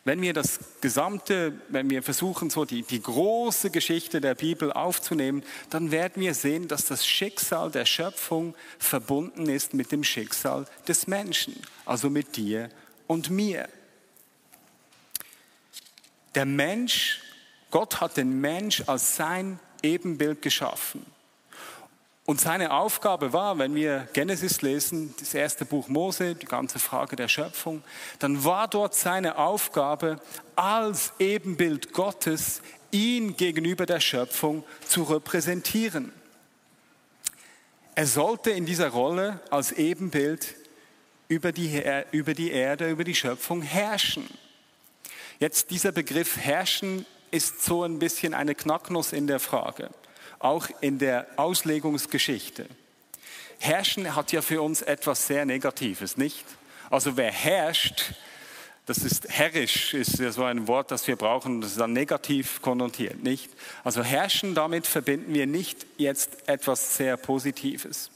Wenn 0.05 0.23
wir 0.23 0.33
das 0.33 0.59
gesamte, 0.81 1.53
wenn 1.67 1.91
wir 1.91 2.01
versuchen, 2.01 2.49
so 2.49 2.65
die, 2.65 2.81
die 2.81 3.03
große 3.03 3.69
Geschichte 3.69 4.19
der 4.19 4.33
Bibel 4.33 4.73
aufzunehmen, 4.73 5.43
dann 5.69 5.91
werden 5.91 6.19
wir 6.19 6.33
sehen, 6.33 6.67
dass 6.67 6.85
das 6.85 7.05
Schicksal 7.05 7.69
der 7.69 7.85
Schöpfung 7.85 8.55
verbunden 8.79 9.47
ist 9.47 9.75
mit 9.75 9.91
dem 9.91 10.03
Schicksal 10.03 10.65
des 10.87 11.05
Menschen, 11.05 11.61
also 11.85 12.09
mit 12.09 12.37
dir 12.37 12.69
und 13.05 13.29
mir. 13.29 13.69
Der 16.39 16.45
Mensch, 16.45 17.19
Gott 17.69 17.99
hat 17.99 18.15
den 18.15 18.39
Mensch 18.39 18.83
als 18.87 19.17
sein 19.17 19.59
Ebenbild 19.83 20.41
geschaffen. 20.41 21.05
Und 22.23 22.39
seine 22.39 22.71
Aufgabe 22.71 23.33
war, 23.33 23.59
wenn 23.59 23.75
wir 23.75 24.07
Genesis 24.13 24.61
lesen, 24.61 25.13
das 25.19 25.33
erste 25.33 25.65
Buch 25.65 25.89
Mose, 25.89 26.35
die 26.35 26.45
ganze 26.45 26.79
Frage 26.79 27.17
der 27.17 27.27
Schöpfung, 27.27 27.83
dann 28.19 28.45
war 28.45 28.69
dort 28.69 28.95
seine 28.95 29.37
Aufgabe, 29.37 30.21
als 30.55 31.11
Ebenbild 31.19 31.91
Gottes 31.91 32.61
ihn 32.89 33.35
gegenüber 33.35 33.85
der 33.85 33.99
Schöpfung 33.99 34.63
zu 34.87 35.03
repräsentieren. 35.03 36.13
Er 37.95 38.07
sollte 38.07 38.51
in 38.51 38.65
dieser 38.65 38.91
Rolle 38.91 39.41
als 39.49 39.73
Ebenbild 39.73 40.55
über 41.27 41.51
die, 41.51 41.83
über 42.11 42.33
die 42.33 42.51
Erde, 42.51 42.89
über 42.89 43.03
die 43.03 43.15
Schöpfung 43.15 43.61
herrschen. 43.61 44.29
Jetzt 45.39 45.69
dieser 45.71 45.93
Begriff 45.93 46.35
herrschen 46.35 47.05
ist 47.31 47.63
so 47.63 47.83
ein 47.85 47.97
bisschen 47.97 48.33
eine 48.33 48.55
Knacknuss 48.55 49.13
in 49.13 49.25
der 49.25 49.39
Frage, 49.39 49.89
auch 50.39 50.67
in 50.81 50.99
der 50.99 51.27
Auslegungsgeschichte. 51.37 52.65
Herrschen 53.57 54.17
hat 54.17 54.33
ja 54.33 54.41
für 54.41 54.61
uns 54.61 54.81
etwas 54.81 55.27
sehr 55.27 55.45
Negatives, 55.45 56.17
nicht? 56.17 56.45
Also 56.89 57.15
wer 57.15 57.31
herrscht, 57.31 58.15
das 58.85 58.97
ist 58.97 59.29
herrisch, 59.29 59.93
ist 59.93 60.19
ja 60.19 60.33
so 60.33 60.43
ein 60.43 60.67
Wort, 60.67 60.91
das 60.91 61.07
wir 61.07 61.15
brauchen, 61.15 61.61
das 61.61 61.71
ist 61.71 61.79
dann 61.79 61.93
negativ 61.93 62.61
konnotiert, 62.61 63.23
nicht? 63.23 63.49
Also 63.85 64.03
herrschen, 64.03 64.55
damit 64.55 64.87
verbinden 64.87 65.33
wir 65.33 65.47
nicht 65.47 65.85
jetzt 65.95 66.49
etwas 66.49 66.97
sehr 66.97 67.15
Positives. 67.15 68.11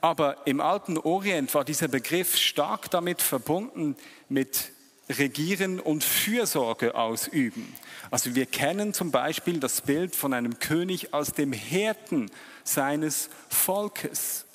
Aber 0.00 0.38
im 0.46 0.60
alten 0.60 0.98
Orient 0.98 1.54
war 1.54 1.64
dieser 1.64 1.86
Begriff 1.86 2.36
stark 2.36 2.90
damit 2.90 3.22
verbunden 3.22 3.96
mit 4.28 4.73
regieren 5.08 5.80
und 5.80 6.02
Fürsorge 6.02 6.94
ausüben. 6.94 7.74
Also 8.10 8.34
wir 8.34 8.46
kennen 8.46 8.94
zum 8.94 9.10
Beispiel 9.10 9.60
das 9.60 9.80
Bild 9.82 10.16
von 10.16 10.32
einem 10.32 10.58
König 10.58 11.12
als 11.12 11.32
dem 11.32 11.52
Hirten 11.52 12.30
seines 12.62 13.28
Volkes. 13.48 14.46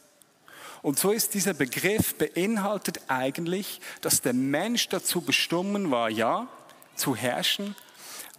Und 0.81 0.97
so 0.97 1.11
ist 1.11 1.33
dieser 1.33 1.53
Begriff 1.53 2.15
beinhaltet 2.15 3.01
eigentlich, 3.07 3.81
dass 4.01 4.21
der 4.21 4.33
Mensch 4.33 4.87
dazu 4.89 5.21
bestimmt 5.21 5.91
war, 5.91 6.09
ja, 6.09 6.47
zu 6.95 7.15
herrschen, 7.15 7.75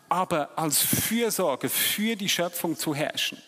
aber 0.08 0.50
als 0.56 0.80
Fürsorge 0.80 1.68
für 1.68 2.16
die 2.16 2.28
Schöpfung 2.28 2.76
zu 2.76 2.94
herrschen. 2.94 3.38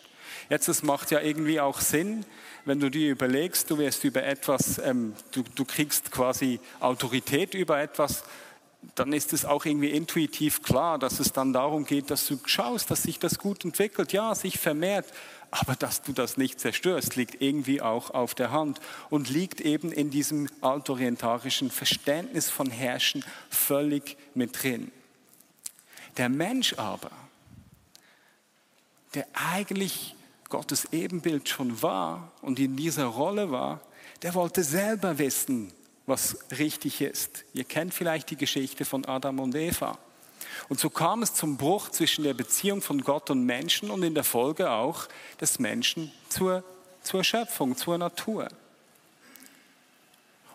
Jetzt, 0.49 0.67
das 0.67 0.83
macht 0.83 1.11
ja 1.11 1.19
irgendwie 1.19 1.59
auch 1.59 1.81
Sinn, 1.81 2.25
wenn 2.65 2.79
du 2.79 2.89
dir 2.89 3.11
überlegst, 3.11 3.69
du 3.69 3.77
wirst 3.77 4.03
über 4.03 4.23
etwas, 4.23 4.77
ähm, 4.79 5.13
du, 5.31 5.43
du 5.55 5.65
kriegst 5.65 6.11
quasi 6.11 6.59
Autorität 6.79 7.53
über 7.53 7.81
etwas, 7.81 8.23
dann 8.95 9.13
ist 9.13 9.33
es 9.33 9.45
auch 9.45 9.65
irgendwie 9.65 9.89
intuitiv 9.89 10.61
klar, 10.61 10.99
dass 10.99 11.19
es 11.19 11.31
dann 11.31 11.53
darum 11.53 11.85
geht, 11.85 12.11
dass 12.11 12.27
du 12.27 12.39
schaust, 12.45 12.91
dass 12.91 13.03
sich 13.03 13.19
das 13.19 13.39
gut 13.39 13.65
entwickelt, 13.65 14.13
ja, 14.13 14.35
sich 14.35 14.59
vermehrt, 14.59 15.05
aber 15.51 15.75
dass 15.75 16.01
du 16.01 16.13
das 16.13 16.37
nicht 16.37 16.59
zerstörst, 16.59 17.15
liegt 17.15 17.41
irgendwie 17.41 17.81
auch 17.81 18.11
auf 18.11 18.35
der 18.35 18.51
Hand 18.51 18.79
und 19.09 19.29
liegt 19.29 19.61
eben 19.61 19.91
in 19.91 20.09
diesem 20.09 20.49
altorientarischen 20.61 21.71
Verständnis 21.71 22.49
von 22.49 22.69
Herrschen 22.69 23.23
völlig 23.49 24.17
mit 24.33 24.63
drin. 24.63 24.91
Der 26.17 26.29
Mensch 26.29 26.73
aber, 26.77 27.11
der 29.13 29.27
eigentlich 29.33 30.15
Gottes 30.49 30.87
Ebenbild 30.91 31.49
schon 31.49 31.81
war 31.81 32.31
und 32.41 32.59
in 32.59 32.75
dieser 32.75 33.05
Rolle 33.05 33.51
war, 33.51 33.81
der 34.21 34.35
wollte 34.35 34.63
selber 34.63 35.17
wissen, 35.17 35.71
was 36.05 36.37
richtig 36.57 37.01
ist. 37.01 37.45
Ihr 37.53 37.63
kennt 37.63 37.93
vielleicht 37.93 38.29
die 38.29 38.35
Geschichte 38.35 38.85
von 38.85 39.05
Adam 39.05 39.39
und 39.39 39.55
Eva. 39.55 39.97
Und 40.69 40.79
so 40.79 40.89
kam 40.89 41.23
es 41.23 41.33
zum 41.33 41.57
Bruch 41.57 41.89
zwischen 41.89 42.23
der 42.23 42.33
Beziehung 42.33 42.81
von 42.81 43.01
Gott 43.01 43.29
und 43.29 43.45
Menschen 43.45 43.89
und 43.89 44.03
in 44.03 44.13
der 44.13 44.23
Folge 44.23 44.71
auch 44.71 45.07
des 45.39 45.59
Menschen 45.59 46.11
zur, 46.29 46.63
zur 47.01 47.23
Schöpfung, 47.23 47.75
zur 47.77 47.97
Natur. 47.97 48.49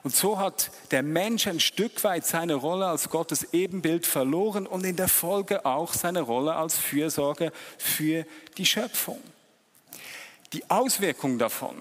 Und 0.02 0.14
so 0.14 0.38
hat 0.38 0.70
der 0.90 1.02
Mensch 1.02 1.46
ein 1.46 1.60
Stück 1.60 2.04
weit 2.04 2.24
seine 2.24 2.54
Rolle 2.54 2.86
als 2.86 3.10
Gottes 3.10 3.52
Ebenbild 3.52 4.06
verloren 4.06 4.66
und 4.66 4.84
in 4.84 4.96
der 4.96 5.08
Folge 5.08 5.66
auch 5.66 5.92
seine 5.92 6.20
Rolle 6.20 6.54
als 6.54 6.78
Fürsorge 6.78 7.52
für 7.78 8.24
die 8.56 8.66
Schöpfung. 8.66 9.20
Die 10.52 10.70
Auswirkung 10.70 11.38
davon 11.38 11.76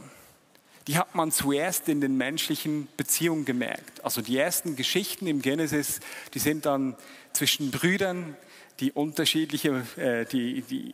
die 0.87 0.97
hat 0.97 1.15
man 1.15 1.31
zuerst 1.31 1.89
in 1.89 2.01
den 2.01 2.17
menschlichen 2.17 2.87
Beziehungen 2.95 3.45
gemerkt. 3.45 4.03
Also 4.03 4.21
die 4.21 4.37
ersten 4.37 4.75
Geschichten 4.75 5.27
im 5.27 5.41
Genesis, 5.41 5.99
die 6.33 6.39
sind 6.39 6.65
dann 6.65 6.95
zwischen 7.33 7.71
Brüdern, 7.71 8.35
die 8.79 8.91
unterschiedliche, 8.93 9.83
äh, 9.97 10.25
die, 10.25 10.61
die 10.61 10.93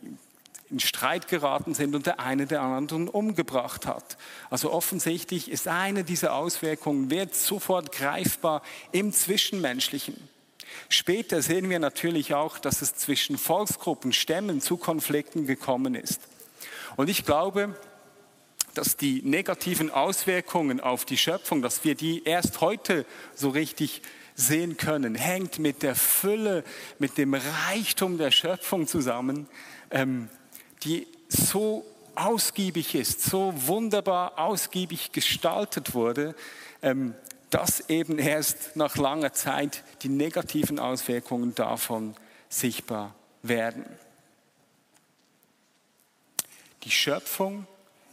in 0.70 0.80
Streit 0.80 1.28
geraten 1.28 1.74
sind 1.74 1.94
und 1.94 2.06
der 2.06 2.18
eine 2.18 2.46
den 2.46 2.58
anderen 2.58 3.08
umgebracht 3.08 3.86
hat. 3.86 4.16
Also 4.50 4.72
offensichtlich 4.72 5.50
ist 5.50 5.68
eine 5.68 6.02
dieser 6.02 6.34
Auswirkungen, 6.34 7.10
wird 7.10 7.34
sofort 7.34 7.92
greifbar 7.92 8.62
im 8.90 9.12
Zwischenmenschlichen. 9.12 10.16
Später 10.88 11.42
sehen 11.42 11.70
wir 11.70 11.78
natürlich 11.78 12.34
auch, 12.34 12.58
dass 12.58 12.82
es 12.82 12.96
zwischen 12.96 13.38
Volksgruppen, 13.38 14.12
Stämmen 14.12 14.60
zu 14.60 14.76
Konflikten 14.76 15.46
gekommen 15.46 15.94
ist. 15.94 16.20
Und 16.96 17.08
ich 17.08 17.24
glaube, 17.24 17.76
dass 18.74 18.96
die 18.96 19.22
negativen 19.22 19.90
Auswirkungen 19.90 20.80
auf 20.80 21.04
die 21.04 21.16
Schöpfung, 21.16 21.62
dass 21.62 21.84
wir 21.84 21.94
die 21.94 22.24
erst 22.24 22.60
heute 22.60 23.06
so 23.34 23.50
richtig 23.50 24.02
sehen 24.34 24.76
können, 24.76 25.14
hängt 25.14 25.58
mit 25.58 25.82
der 25.82 25.94
Fülle, 25.94 26.64
mit 26.98 27.18
dem 27.18 27.34
Reichtum 27.34 28.18
der 28.18 28.32
Schöpfung 28.32 28.86
zusammen, 28.86 29.48
ähm, 29.90 30.28
die 30.82 31.06
so 31.28 31.86
ausgiebig 32.16 32.94
ist, 32.94 33.22
so 33.22 33.52
wunderbar 33.54 34.38
ausgiebig 34.38 35.12
gestaltet 35.12 35.94
wurde, 35.94 36.34
ähm, 36.82 37.14
dass 37.50 37.88
eben 37.88 38.18
erst 38.18 38.74
nach 38.74 38.96
langer 38.96 39.32
Zeit 39.32 39.84
die 40.02 40.08
negativen 40.08 40.80
Auswirkungen 40.80 41.54
davon 41.54 42.16
sichtbar 42.48 43.14
werden. 43.42 43.84
Die 46.82 46.90
Schöpfung 46.90 47.66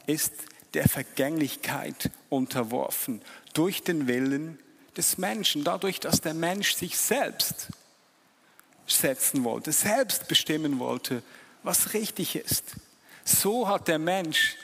ist 0.05 0.33
der 0.73 0.87
Vergänglichkeit 0.87 2.11
unterworfen, 2.29 3.21
durch 3.53 3.83
den 3.83 4.07
Willen 4.07 4.59
des 4.97 5.17
Menschen, 5.17 5.63
dadurch, 5.63 5.99
dass 5.99 6.21
der 6.21 6.33
Mensch 6.33 6.75
sich 6.75 6.97
selbst 6.97 7.67
setzen 8.87 9.43
wollte, 9.43 9.71
selbst 9.71 10.27
bestimmen 10.27 10.79
wollte, 10.79 11.23
was 11.63 11.93
richtig 11.93 12.35
ist. 12.35 12.75
So 13.23 13.67
hat 13.67 13.87
der 13.87 13.99
Mensch 13.99 14.57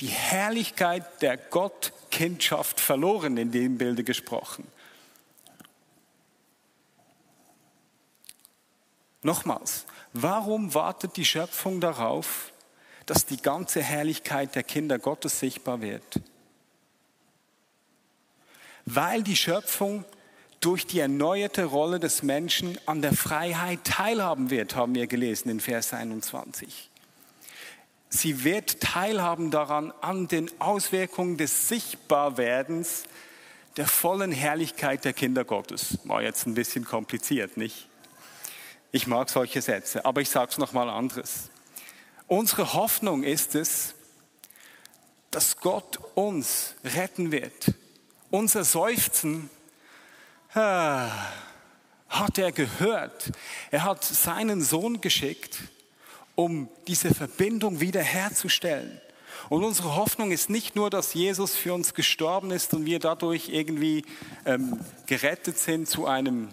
die 0.00 0.06
Herrlichkeit 0.08 1.22
der 1.22 1.36
Gottkindschaft 1.36 2.80
verloren, 2.80 3.36
in 3.36 3.50
dem 3.52 3.78
Bilde 3.78 4.04
gesprochen. 4.04 4.66
Nochmals, 9.22 9.86
warum 10.12 10.74
wartet 10.74 11.16
die 11.16 11.24
Schöpfung 11.24 11.80
darauf, 11.80 12.52
dass 13.06 13.26
die 13.26 13.36
ganze 13.36 13.82
Herrlichkeit 13.82 14.54
der 14.54 14.62
Kinder 14.62 14.98
Gottes 14.98 15.38
sichtbar 15.38 15.80
wird. 15.80 16.20
Weil 18.86 19.22
die 19.22 19.36
Schöpfung 19.36 20.04
durch 20.60 20.86
die 20.86 21.00
erneuerte 21.00 21.64
Rolle 21.64 22.00
des 22.00 22.22
Menschen 22.22 22.78
an 22.86 23.02
der 23.02 23.12
Freiheit 23.12 23.84
teilhaben 23.84 24.50
wird, 24.50 24.76
haben 24.76 24.94
wir 24.94 25.06
gelesen 25.06 25.50
in 25.50 25.60
Vers 25.60 25.92
21. 25.92 26.90
Sie 28.08 28.44
wird 28.44 28.80
teilhaben 28.80 29.50
daran 29.50 29.92
an 30.00 30.28
den 30.28 30.48
Auswirkungen 30.60 31.36
des 31.36 31.68
Sichtbarwerdens 31.68 33.04
der 33.76 33.86
vollen 33.86 34.32
Herrlichkeit 34.32 35.04
der 35.04 35.12
Kinder 35.12 35.44
Gottes. 35.44 35.98
War 36.04 36.22
jetzt 36.22 36.46
ein 36.46 36.54
bisschen 36.54 36.84
kompliziert, 36.84 37.56
nicht? 37.56 37.88
Ich 38.92 39.08
mag 39.08 39.28
solche 39.28 39.60
Sätze, 39.60 40.04
aber 40.04 40.20
ich 40.20 40.30
sage 40.30 40.52
es 40.52 40.58
nochmal 40.58 40.88
anderes. 40.88 41.50
Unsere 42.26 42.72
Hoffnung 42.72 43.22
ist 43.22 43.54
es, 43.54 43.94
dass 45.30 45.58
Gott 45.58 45.98
uns 46.14 46.74
retten 46.84 47.32
wird. 47.32 47.74
Unser 48.30 48.64
Seufzen 48.64 49.50
ah, 50.54 51.10
hat 52.08 52.38
er 52.38 52.52
gehört. 52.52 53.32
Er 53.70 53.84
hat 53.84 54.04
seinen 54.04 54.62
Sohn 54.62 55.00
geschickt, 55.00 55.58
um 56.34 56.68
diese 56.86 57.14
Verbindung 57.14 57.80
wiederherzustellen. 57.80 59.00
Und 59.50 59.62
unsere 59.62 59.94
Hoffnung 59.96 60.30
ist 60.30 60.48
nicht 60.48 60.74
nur, 60.74 60.88
dass 60.88 61.12
Jesus 61.12 61.54
für 61.54 61.74
uns 61.74 61.92
gestorben 61.92 62.50
ist 62.50 62.72
und 62.72 62.86
wir 62.86 62.98
dadurch 62.98 63.50
irgendwie 63.50 64.04
ähm, 64.46 64.80
gerettet 65.06 65.58
sind 65.58 65.88
zu 65.88 66.06
einem 66.06 66.48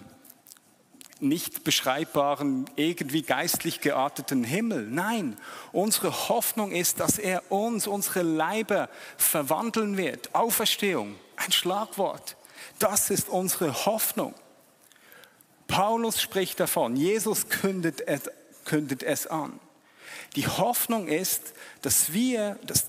nicht 1.22 1.64
beschreibbaren, 1.64 2.66
irgendwie 2.76 3.22
geistlich 3.22 3.80
gearteten 3.80 4.44
Himmel. 4.44 4.86
Nein, 4.88 5.38
unsere 5.72 6.28
Hoffnung 6.28 6.72
ist, 6.72 7.00
dass 7.00 7.18
er 7.18 7.50
uns, 7.50 7.86
unsere 7.86 8.22
Leiber 8.22 8.88
verwandeln 9.16 9.96
wird. 9.96 10.34
Auferstehung, 10.34 11.16
ein 11.36 11.52
Schlagwort. 11.52 12.36
Das 12.78 13.10
ist 13.10 13.28
unsere 13.28 13.86
Hoffnung. 13.86 14.34
Paulus 15.68 16.20
spricht 16.20 16.60
davon, 16.60 16.96
Jesus 16.96 17.48
kündet 17.48 18.06
es, 18.06 18.30
kündet 18.64 19.02
es 19.02 19.26
an. 19.26 19.58
Die 20.36 20.46
Hoffnung 20.46 21.08
ist, 21.08 21.54
dass 21.82 22.12
wir, 22.12 22.58
dass 22.66 22.88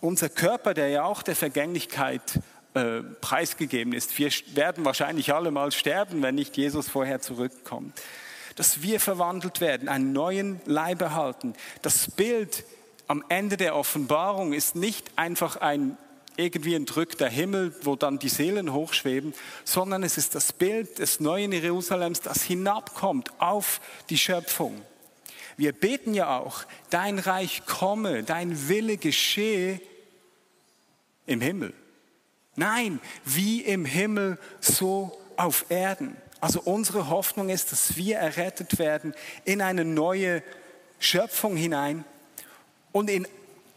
unser 0.00 0.28
Körper, 0.28 0.74
der 0.74 0.88
ja 0.88 1.04
auch 1.04 1.22
der 1.22 1.36
Vergänglichkeit 1.36 2.40
äh, 2.76 3.02
preisgegeben 3.22 3.94
ist. 3.94 4.18
Wir 4.18 4.30
werden 4.54 4.84
wahrscheinlich 4.84 5.32
alle 5.32 5.50
mal 5.50 5.72
sterben, 5.72 6.20
wenn 6.20 6.34
nicht 6.34 6.58
Jesus 6.58 6.90
vorher 6.90 7.22
zurückkommt. 7.22 7.98
Dass 8.54 8.82
wir 8.82 9.00
verwandelt 9.00 9.62
werden, 9.62 9.88
einen 9.88 10.12
neuen 10.12 10.60
Leib 10.66 11.00
erhalten. 11.00 11.54
Das 11.80 12.10
Bild 12.10 12.64
am 13.06 13.24
Ende 13.30 13.56
der 13.56 13.76
Offenbarung 13.76 14.52
ist 14.52 14.76
nicht 14.76 15.06
einfach 15.16 15.56
ein 15.56 15.96
irgendwie 16.36 16.74
entrückter 16.74 17.30
Himmel, 17.30 17.74
wo 17.80 17.96
dann 17.96 18.18
die 18.18 18.28
Seelen 18.28 18.74
hochschweben, 18.74 19.32
sondern 19.64 20.02
es 20.02 20.18
ist 20.18 20.34
das 20.34 20.52
Bild 20.52 20.98
des 20.98 21.18
neuen 21.18 21.52
Jerusalems, 21.52 22.20
das 22.20 22.42
hinabkommt 22.42 23.30
auf 23.40 23.80
die 24.10 24.18
Schöpfung. 24.18 24.82
Wir 25.56 25.72
beten 25.72 26.12
ja 26.12 26.38
auch, 26.38 26.64
dein 26.90 27.18
Reich 27.18 27.64
komme, 27.64 28.22
dein 28.22 28.68
Wille 28.68 28.98
geschehe 28.98 29.80
im 31.24 31.40
Himmel. 31.40 31.72
Nein, 32.56 33.00
wie 33.24 33.60
im 33.60 33.84
Himmel, 33.84 34.38
so 34.60 35.16
auf 35.36 35.66
Erden. 35.68 36.16
Also 36.40 36.60
unsere 36.60 37.08
Hoffnung 37.08 37.48
ist, 37.48 37.72
dass 37.72 37.96
wir 37.96 38.16
errettet 38.16 38.78
werden 38.78 39.14
in 39.44 39.60
eine 39.60 39.84
neue 39.84 40.42
Schöpfung 40.98 41.56
hinein. 41.56 42.04
Und 42.92 43.10
in, 43.10 43.26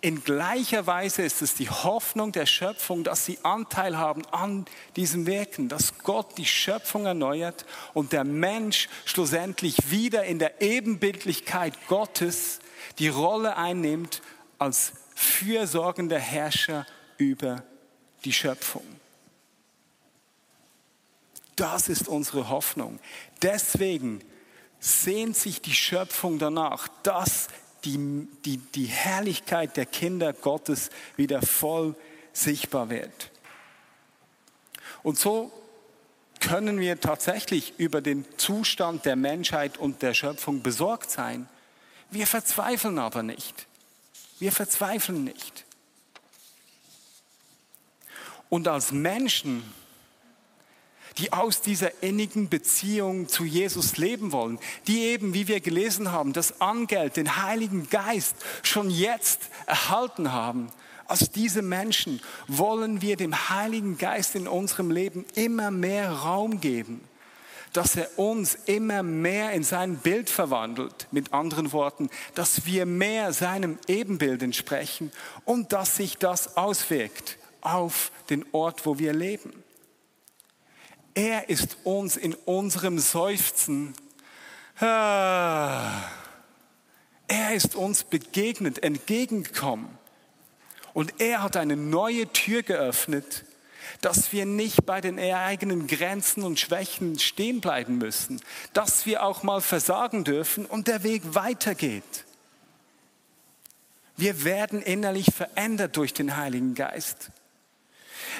in 0.01 0.24
gleicher 0.24 0.88
Weise 0.88 1.24
ist 1.24 1.41
es 1.41 1.55
die 1.55 1.69
Hoffnung 1.69 2.31
der 2.31 2.45
Schöpfung, 2.45 3.03
dass 3.03 3.25
sie 3.25 3.39
Anteil 3.43 3.98
haben 3.98 4.25
an 4.27 4.65
diesem 4.95 5.25
Wirken, 5.25 5.67
dass 5.67 5.98
Gott 6.00 6.38
die 6.38 6.45
Schöpfung 6.45 7.05
erneuert 7.05 7.65
und 7.93 8.13
der 8.13 8.24
Mensch 8.24 8.88
schlussendlich 9.05 9.91
wieder 9.91 10.24
in 10.24 10.39
der 10.39 10.62
Ebenbildlichkeit 10.62 11.74
Gottes 11.88 12.59
die 12.98 13.09
Rolle 13.09 13.57
einnimmt 13.57 14.21
als 14.57 14.93
fürsorgender 15.15 16.19
Herrscher 16.19 16.86
über 17.17 17.63
die 18.26 18.34
Schöpfung. 18.34 18.84
Das 21.56 21.90
ist 21.90 22.08
unsere 22.08 22.50
Hoffnung. 22.50 23.00
Deswegen 23.42 24.22
sehnt 24.80 25.36
sich 25.36 25.62
die 25.62 25.75
Schöpfung 25.75 26.40
danach, 26.40 26.88
dass 27.03 27.50
die, 27.84 28.27
die, 28.46 28.58
die 28.58 28.86
Herrlichkeit 28.86 29.77
der 29.77 29.86
Kinder 29.86 30.34
Gottes 30.34 30.90
wieder 31.18 31.42
voll 31.42 31.96
sichtbar 32.34 32.90
wird. 32.90 33.32
Und 35.03 35.18
so 35.18 35.51
können 36.40 36.79
wir 36.79 37.00
tatsächlich 37.00 37.74
über 37.77 38.01
den 38.01 38.25
Zustand 38.38 39.05
der 39.05 39.16
Menschheit 39.16 39.77
und 39.77 40.01
der 40.01 40.14
Schöpfung 40.14 40.62
besorgt 40.62 41.12
sein. 41.12 41.48
Wir 42.10 42.27
verzweifeln 42.27 42.98
aber 42.98 43.24
nicht. 43.24 43.68
Wir 44.40 44.51
verzweifeln 44.51 45.25
nicht. 45.25 45.66
Und 48.50 48.68
als 48.68 48.92
Menschen, 48.92 49.64
die 51.18 51.33
aus 51.33 51.62
dieser 51.62 52.01
innigen 52.01 52.50
Beziehung 52.50 53.27
zu 53.27 53.44
Jesus 53.44 53.98
leben 53.98 54.31
wollen, 54.31 54.59
die 54.88 55.01
eben, 55.01 55.33
wie 55.33 55.48
wir 55.48 55.59
gelesen 55.59 56.12
haben, 56.12 56.33
das 56.33 56.62
Angeld, 56.62 57.18
den 57.18 57.38
Heiligen 57.44 57.90
Geist 57.90 58.35
schon 58.64 58.90
jetzt 58.90 59.50
erhalten 59.66 60.31
haben, 60.31 60.70
als 61.07 61.31
diese 61.31 61.64
Menschen 61.64 62.22
wollen 62.48 63.01
wir 63.01 63.18
dem 63.18 63.50
Heiligen 63.50 63.98
Geist 63.98 64.35
in 64.35 64.48
unserem 64.48 64.92
Leben 64.92 65.25
immer 65.33 65.72
mehr 65.72 66.12
Raum 66.12 66.62
geben, 66.62 67.01
dass 67.74 67.96
er 67.96 68.20
uns 68.20 68.55
immer 68.66 69.01
mehr 69.01 69.51
in 69.53 69.64
sein 69.64 69.98
Bild 69.98 70.29
verwandelt, 70.29 71.07
mit 71.12 71.33
anderen 71.33 71.72
Worten, 71.72 72.09
dass 72.35 72.68
wir 72.68 72.85
mehr 72.85 73.33
seinem 73.33 73.79
Ebenbild 73.88 74.44
entsprechen 74.44 75.12
und 75.46 75.74
dass 75.74 75.96
sich 75.96 76.18
das 76.18 76.57
auswirkt 76.57 77.39
auf 77.61 78.11
den 78.29 78.45
Ort, 78.51 78.85
wo 78.85 79.00
wir 79.00 79.13
leben. 79.13 79.63
Er 81.13 81.50
ist 81.50 81.77
uns 81.83 82.15
in 82.15 82.33
unserem 82.33 83.00
Seufzen, 83.00 83.93
er 84.79 86.01
ist 87.53 87.75
uns 87.75 88.03
begegnet, 88.03 88.83
entgegengekommen. 88.83 89.98
Und 90.93 91.19
er 91.19 91.43
hat 91.43 91.57
eine 91.57 91.75
neue 91.75 92.31
Tür 92.31 92.63
geöffnet, 92.63 93.45
dass 94.01 94.31
wir 94.31 94.45
nicht 94.45 94.85
bei 94.85 95.01
den 95.01 95.19
eigenen 95.19 95.87
Grenzen 95.87 96.43
und 96.43 96.59
Schwächen 96.59 97.19
stehen 97.19 97.59
bleiben 97.61 97.98
müssen, 97.98 98.41
dass 98.74 99.05
wir 99.05 99.24
auch 99.24 99.43
mal 99.43 99.61
versagen 99.61 100.24
dürfen 100.24 100.65
und 100.65 100.87
der 100.87 101.03
Weg 101.03 101.22
weitergeht. 101.35 102.25
Wir 104.15 104.43
werden 104.43 104.81
innerlich 104.81 105.33
verändert 105.33 105.98
durch 105.98 106.13
den 106.13 106.35
Heiligen 106.35 106.75
Geist. 106.75 107.31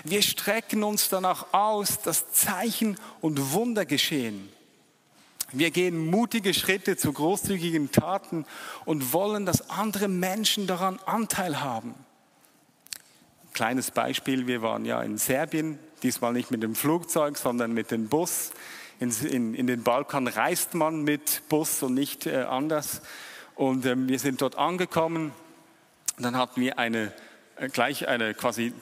Wir 0.04 0.22
strecken 0.22 0.84
uns 0.84 1.10
danach 1.10 1.54
aus, 1.54 2.02
dass 2.02 2.32
Zeichen 2.32 2.98
und 3.22 3.54
Wunder 3.54 3.86
geschehen. 3.86 4.50
Wir 5.52 5.72
gehen 5.72 6.06
mutige 6.06 6.54
Schritte 6.54 6.96
zu 6.96 7.12
großzügigen 7.12 7.92
Taten 7.92 8.46
und 8.86 9.14
wollen, 9.14 9.46
dass 9.46 9.70
andere 9.70 10.08
Menschen 10.08 10.68
daran 10.68 11.00
Anteil 11.06 11.62
haben. 11.62 11.96
Kleines 13.54 13.92
Beispiel, 13.92 14.46
wir 14.46 14.62
waren 14.62 14.86
ja 14.86 15.02
in 15.02 15.18
Serbien, 15.18 15.80
diesmal 16.04 16.34
nicht 16.34 16.52
mit 16.52 16.62
dem 16.62 16.76
Flugzeug, 16.76 17.38
sondern 17.38 17.74
mit 17.74 17.90
dem 17.90 18.08
Bus. 18.08 18.52
In, 19.00 19.12
in, 19.26 19.56
in 19.56 19.66
den 19.66 19.82
Balkan 19.82 20.28
reist 20.28 20.76
man 20.76 21.04
mit 21.04 21.42
Bus 21.50 21.82
und 21.82 21.96
nicht 21.96 22.28
äh, 22.28 22.44
anders. 22.44 23.02
Und 23.56 23.86
ähm, 23.86 24.08
wir 24.08 24.20
sind 24.20 24.42
dort 24.42 24.58
angekommen. 24.58 25.34
Dann 26.18 26.38
hatten 26.38 26.62
wir 26.62 26.78
eine, 26.78 27.12
äh, 27.56 27.70
gleich 27.70 28.08
eine 28.08 28.34
quasi 28.34 28.74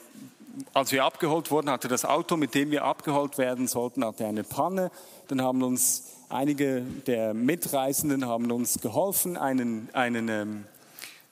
als 0.74 0.92
wir 0.92 1.04
abgeholt 1.04 1.50
wurden, 1.50 1.70
hatte 1.70 1.88
das 1.88 2.04
Auto, 2.04 2.36
mit 2.36 2.54
dem 2.54 2.70
wir 2.70 2.84
abgeholt 2.84 3.38
werden 3.38 3.66
sollten, 3.66 4.04
hatte 4.04 4.26
eine 4.26 4.44
Panne. 4.44 4.90
Dann 5.28 5.42
haben 5.42 5.62
uns 5.62 6.04
einige 6.28 6.82
der 7.06 7.34
Mitreisenden 7.34 8.26
haben 8.26 8.50
uns 8.50 8.80
geholfen, 8.80 9.36
einen, 9.36 9.88
einen 9.92 10.28
ähm, 10.28 10.64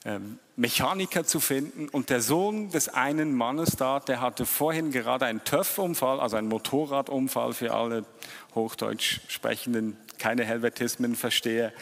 ähm, 0.05 0.39
Mechaniker 0.55 1.23
zu 1.23 1.39
finden. 1.39 1.89
Und 1.89 2.09
der 2.09 2.21
Sohn 2.21 2.69
des 2.71 2.89
einen 2.89 3.35
Mannes 3.35 3.75
da, 3.75 3.99
der 3.99 4.21
hatte 4.21 4.45
vorhin 4.45 4.91
gerade 4.91 5.25
einen 5.25 5.43
TÜV-Unfall, 5.43 6.19
also 6.19 6.37
einen 6.37 6.47
Motorradunfall 6.47 7.53
für 7.53 7.73
alle 7.73 8.05
Hochdeutsch 8.55 9.21
sprechenden 9.27 9.97
keine 10.17 10.43
Helvetismen 10.45 11.15
verstehe. 11.15 11.73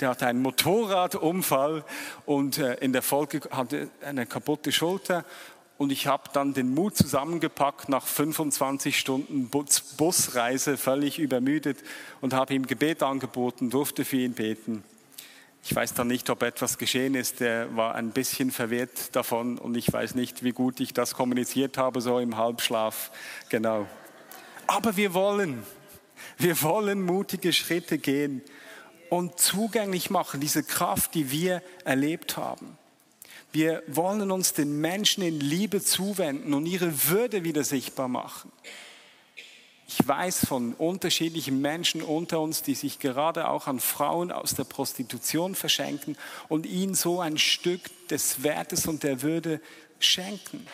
Der 0.00 0.08
hatte 0.08 0.26
einen 0.26 0.42
Motorradunfall 0.42 1.84
und 2.26 2.58
äh, 2.58 2.74
in 2.74 2.92
der 2.92 3.02
Folge 3.02 3.40
hatte 3.50 3.88
eine 4.04 4.26
kaputte 4.26 4.72
Schulter 4.72 5.24
und 5.76 5.90
ich 5.90 6.06
habe 6.06 6.30
dann 6.32 6.54
den 6.54 6.72
Mut 6.72 6.96
zusammengepackt 6.96 7.88
nach 7.88 8.06
25 8.06 8.98
Stunden 8.98 9.50
Busreise, 9.96 10.76
völlig 10.76 11.18
übermüdet 11.18 11.78
und 12.20 12.32
habe 12.32 12.54
ihm 12.54 12.66
Gebet 12.66 13.02
angeboten, 13.02 13.70
durfte 13.70 14.04
für 14.04 14.18
ihn 14.18 14.34
beten. 14.34 14.84
Ich 15.64 15.74
weiß 15.74 15.94
dann 15.94 16.08
nicht, 16.08 16.28
ob 16.28 16.42
etwas 16.42 16.76
geschehen 16.76 17.14
ist. 17.14 17.40
Er 17.40 17.74
war 17.74 17.94
ein 17.94 18.10
bisschen 18.10 18.50
verwirrt 18.50 19.16
davon 19.16 19.56
und 19.56 19.76
ich 19.76 19.90
weiß 19.90 20.14
nicht, 20.14 20.44
wie 20.44 20.52
gut 20.52 20.78
ich 20.78 20.92
das 20.92 21.14
kommuniziert 21.14 21.78
habe, 21.78 22.02
so 22.02 22.18
im 22.18 22.36
Halbschlaf. 22.36 23.10
Genau. 23.48 23.86
Aber 24.66 24.96
wir 24.96 25.14
wollen, 25.14 25.62
wir 26.36 26.60
wollen 26.62 27.02
mutige 27.02 27.52
Schritte 27.52 27.98
gehen 27.98 28.42
und 29.08 29.38
zugänglich 29.38 30.10
machen, 30.10 30.38
diese 30.38 30.62
Kraft, 30.62 31.14
die 31.14 31.30
wir 31.30 31.62
erlebt 31.84 32.36
haben. 32.36 32.76
Wir 33.54 33.84
wollen 33.86 34.32
uns 34.32 34.52
den 34.52 34.80
Menschen 34.80 35.22
in 35.22 35.38
Liebe 35.38 35.80
zuwenden 35.80 36.54
und 36.54 36.66
ihre 36.66 37.08
Würde 37.08 37.44
wieder 37.44 37.62
sichtbar 37.62 38.08
machen. 38.08 38.50
Ich 39.86 40.08
weiß 40.08 40.46
von 40.46 40.74
unterschiedlichen 40.74 41.60
Menschen 41.60 42.02
unter 42.02 42.40
uns, 42.40 42.62
die 42.62 42.74
sich 42.74 42.98
gerade 42.98 43.46
auch 43.46 43.68
an 43.68 43.78
Frauen 43.78 44.32
aus 44.32 44.56
der 44.56 44.64
Prostitution 44.64 45.54
verschenken 45.54 46.16
und 46.48 46.66
ihnen 46.66 46.96
so 46.96 47.20
ein 47.20 47.38
Stück 47.38 47.80
des 48.08 48.42
Wertes 48.42 48.88
und 48.88 49.04
der 49.04 49.22
Würde 49.22 49.60
schenken. 50.00 50.66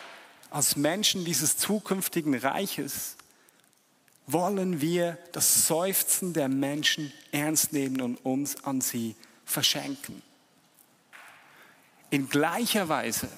Als 0.49 0.75
Menschen 0.75 1.23
dieses 1.23 1.57
zukünftigen 1.57 2.33
Reiches 2.33 3.15
wollen 4.25 4.81
wir 4.81 5.19
das 5.33 5.67
Seufzen 5.67 6.33
der 6.33 6.49
Menschen 6.49 7.13
ernst 7.31 7.73
nehmen 7.73 8.01
und 8.01 8.25
uns 8.25 8.63
an 8.63 8.81
sie 8.81 9.15
verschenken. 9.45 10.23
In 12.11 12.29
gleicher 12.29 12.89
Weise 12.89 13.29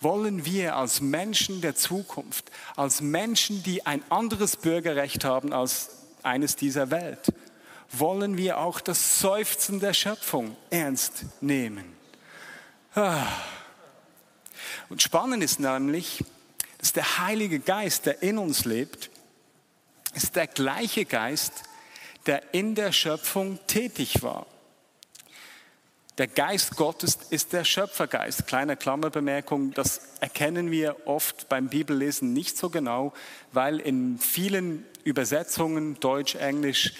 wollen 0.00 0.44
wir 0.44 0.76
als 0.76 1.00
Menschen 1.00 1.62
der 1.62 1.74
Zukunft, 1.74 2.50
als 2.76 3.00
Menschen, 3.00 3.62
die 3.62 3.84
ein 3.86 4.02
anderes 4.10 4.56
Bürgerrecht 4.56 5.24
haben 5.24 5.52
als 5.52 5.88
eines 6.22 6.54
dieser 6.54 6.90
Welt, 6.90 7.32
wollen 7.92 8.36
wir 8.36 8.58
auch 8.58 8.80
das 8.80 9.20
Seufzen 9.20 9.80
der 9.80 9.94
Schöpfung 9.94 10.56
ernst 10.68 11.24
nehmen. 11.40 11.84
Ah. 12.94 13.26
Und 14.90 15.02
spannend 15.02 15.42
ist 15.42 15.60
nämlich, 15.60 16.22
dass 16.78 16.92
der 16.92 17.18
Heilige 17.18 17.58
Geist, 17.58 18.06
der 18.06 18.22
in 18.22 18.36
uns 18.36 18.64
lebt, 18.66 19.10
ist 20.14 20.36
der 20.36 20.46
gleiche 20.46 21.06
Geist, 21.06 21.52
der 22.26 22.52
in 22.52 22.74
der 22.74 22.92
Schöpfung 22.92 23.58
tätig 23.66 24.22
war. 24.22 24.46
Der 26.18 26.26
Geist 26.26 26.76
Gottes 26.76 27.18
ist 27.30 27.52
der 27.52 27.64
Schöpfergeist. 27.64 28.46
Kleine 28.46 28.76
Klammerbemerkung, 28.76 29.72
das 29.72 30.00
erkennen 30.20 30.70
wir 30.70 30.96
oft 31.06 31.48
beim 31.48 31.68
Bibellesen 31.68 32.32
nicht 32.32 32.58
so 32.58 32.68
genau, 32.68 33.12
weil 33.52 33.78
in 33.80 34.18
vielen 34.18 34.84
Übersetzungen, 35.04 35.98
Deutsch, 36.00 36.34
Englisch, 36.34 36.92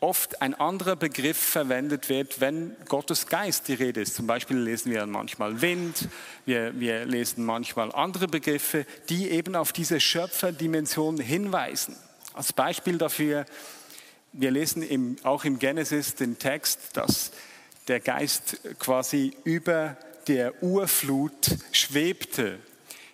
oft 0.00 0.42
ein 0.42 0.54
anderer 0.54 0.96
Begriff 0.96 1.38
verwendet 1.38 2.08
wird, 2.08 2.40
wenn 2.40 2.76
Gottes 2.88 3.26
Geist 3.28 3.68
die 3.68 3.74
Rede 3.74 4.02
ist. 4.02 4.14
Zum 4.14 4.26
Beispiel 4.26 4.58
lesen 4.58 4.92
wir 4.92 5.06
manchmal 5.06 5.60
Wind, 5.62 6.08
wir, 6.44 6.78
wir 6.78 7.04
lesen 7.06 7.44
manchmal 7.44 7.92
andere 7.92 8.28
Begriffe, 8.28 8.86
die 9.08 9.30
eben 9.30 9.56
auf 9.56 9.72
diese 9.72 10.00
Schöpferdimension 10.00 11.18
hinweisen. 11.18 11.96
Als 12.34 12.52
Beispiel 12.52 12.98
dafür, 12.98 13.46
wir 14.32 14.50
lesen 14.50 14.82
im, 14.82 15.16
auch 15.22 15.44
im 15.44 15.58
Genesis 15.58 16.14
den 16.14 16.38
Text, 16.38 16.96
dass 16.96 17.32
der 17.88 18.00
Geist 18.00 18.60
quasi 18.78 19.36
über 19.44 19.96
der 20.26 20.62
Urflut 20.62 21.56
schwebte. 21.72 22.58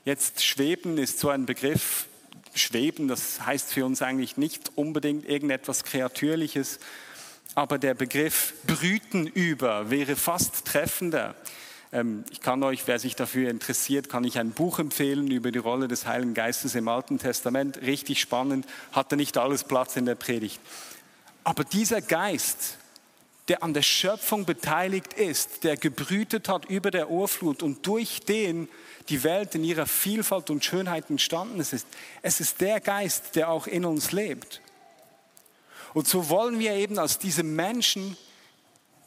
Jetzt 0.04 0.44
schweben 0.44 0.98
ist 0.98 1.18
so 1.18 1.28
ein 1.28 1.46
Begriff, 1.46 2.06
schweben, 2.54 3.08
das 3.08 3.44
heißt 3.44 3.72
für 3.72 3.85
uns 3.85 4.02
eigentlich 4.02 4.37
nicht 4.37 4.72
unbedingt 4.76 5.28
irgendetwas 5.28 5.85
Kreatürliches, 5.85 6.80
aber 7.54 7.78
der 7.78 7.94
Begriff 7.94 8.54
brüten 8.66 9.26
über 9.26 9.90
wäre 9.90 10.16
fast 10.16 10.64
treffender. 10.64 11.35
Ähm, 11.92 12.24
ich 12.30 12.40
kann 12.40 12.62
euch, 12.62 12.87
wer 12.87 12.98
sich 12.98 13.14
dafür 13.14 13.50
interessiert, 13.50 14.08
kann 14.08 14.24
ich 14.24 14.38
ein 14.38 14.52
Buch 14.52 14.78
empfehlen 14.78 15.30
über 15.30 15.52
die 15.52 15.58
Rolle 15.58 15.88
des 15.88 16.06
Heiligen 16.06 16.35
Geistes 16.35 16.74
im 16.74 16.88
Alten 16.88 17.18
Testament. 17.18 17.82
Richtig 17.82 18.20
spannend, 18.20 18.66
hatte 18.92 19.16
nicht 19.16 19.37
alles 19.37 19.64
Platz 19.64 19.96
in 19.96 20.06
der 20.06 20.14
Predigt. 20.14 20.61
Aber 21.44 21.64
dieser 21.64 22.00
Geist, 22.00 22.78
der 23.48 23.62
an 23.62 23.74
der 23.74 23.83
Schöpfung 23.83 24.44
beteiligt 24.44 25.14
ist, 25.14 25.64
der 25.64 25.76
gebrütet 25.76 26.48
hat 26.48 26.66
über 26.66 26.90
der 26.90 27.11
Urflut 27.11 27.62
und 27.62 27.87
durch 27.87 28.20
den 28.20 28.68
die 29.09 29.24
Welt 29.24 29.55
in 29.55 29.64
ihrer 29.64 29.87
Vielfalt 29.87 30.48
und 30.50 30.64
Schönheit 30.64 31.11
entstanden 31.11 31.59
ist. 31.59 31.87
Es 32.22 32.40
ist 32.40 32.61
der 32.61 32.81
Geist, 32.81 33.35
der 33.35 33.50
auch 33.50 33.66
in 33.66 33.85
uns 33.85 34.12
lebt. 34.12 34.61
Und 35.92 36.07
so 36.07 36.28
wollen 36.28 36.59
wir 36.59 36.72
eben 36.72 36.98
als 36.98 37.18
diese 37.18 37.42
Menschen 37.42 38.16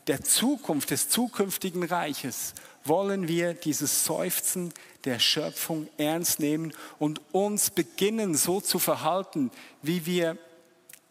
der 0.08 0.22
Zukunft, 0.22 0.92
des 0.92 1.10
zukünftigen 1.10 1.84
Reiches, 1.84 2.54
wollen 2.84 3.28
wir 3.28 3.54
dieses 3.54 4.06
Seufzen 4.06 4.72
der 5.06 5.20
Schöpfung 5.20 5.88
ernst 5.98 6.40
nehmen 6.40 6.74
und 7.00 7.22
uns 7.32 7.72
beginnen 7.72 8.36
so 8.36 8.62
zu 8.62 8.78
verhalten, 8.78 9.50
wie 9.82 10.06
wir 10.06 10.38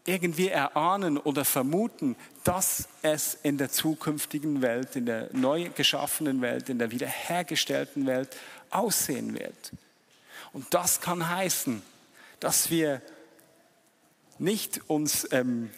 irgendwie 0.07 0.49
erahnen 0.49 1.17
oder 1.17 1.45
vermuten, 1.45 2.17
dass 2.45 2.89
es 3.03 3.39
in 3.43 3.57
der 3.57 3.71
zukünftigen 3.71 4.61
Welt, 4.61 4.97
in 4.97 5.07
der 5.07 5.31
neu 5.33 5.71
geschaffenen 5.71 6.43
Welt, 6.43 6.69
in 6.69 6.79
der 6.79 6.91
wiederhergestellten 6.91 8.07
Welt 8.07 8.37
aussehen 8.71 9.35
wird. 9.35 9.73
Und 10.53 10.73
das 10.75 11.01
kann 11.01 11.29
heißen, 11.31 11.83
dass 12.41 12.71
wir 12.71 13.01
nicht 14.39 14.81
uns 14.89 15.27
ähm, 15.33 15.71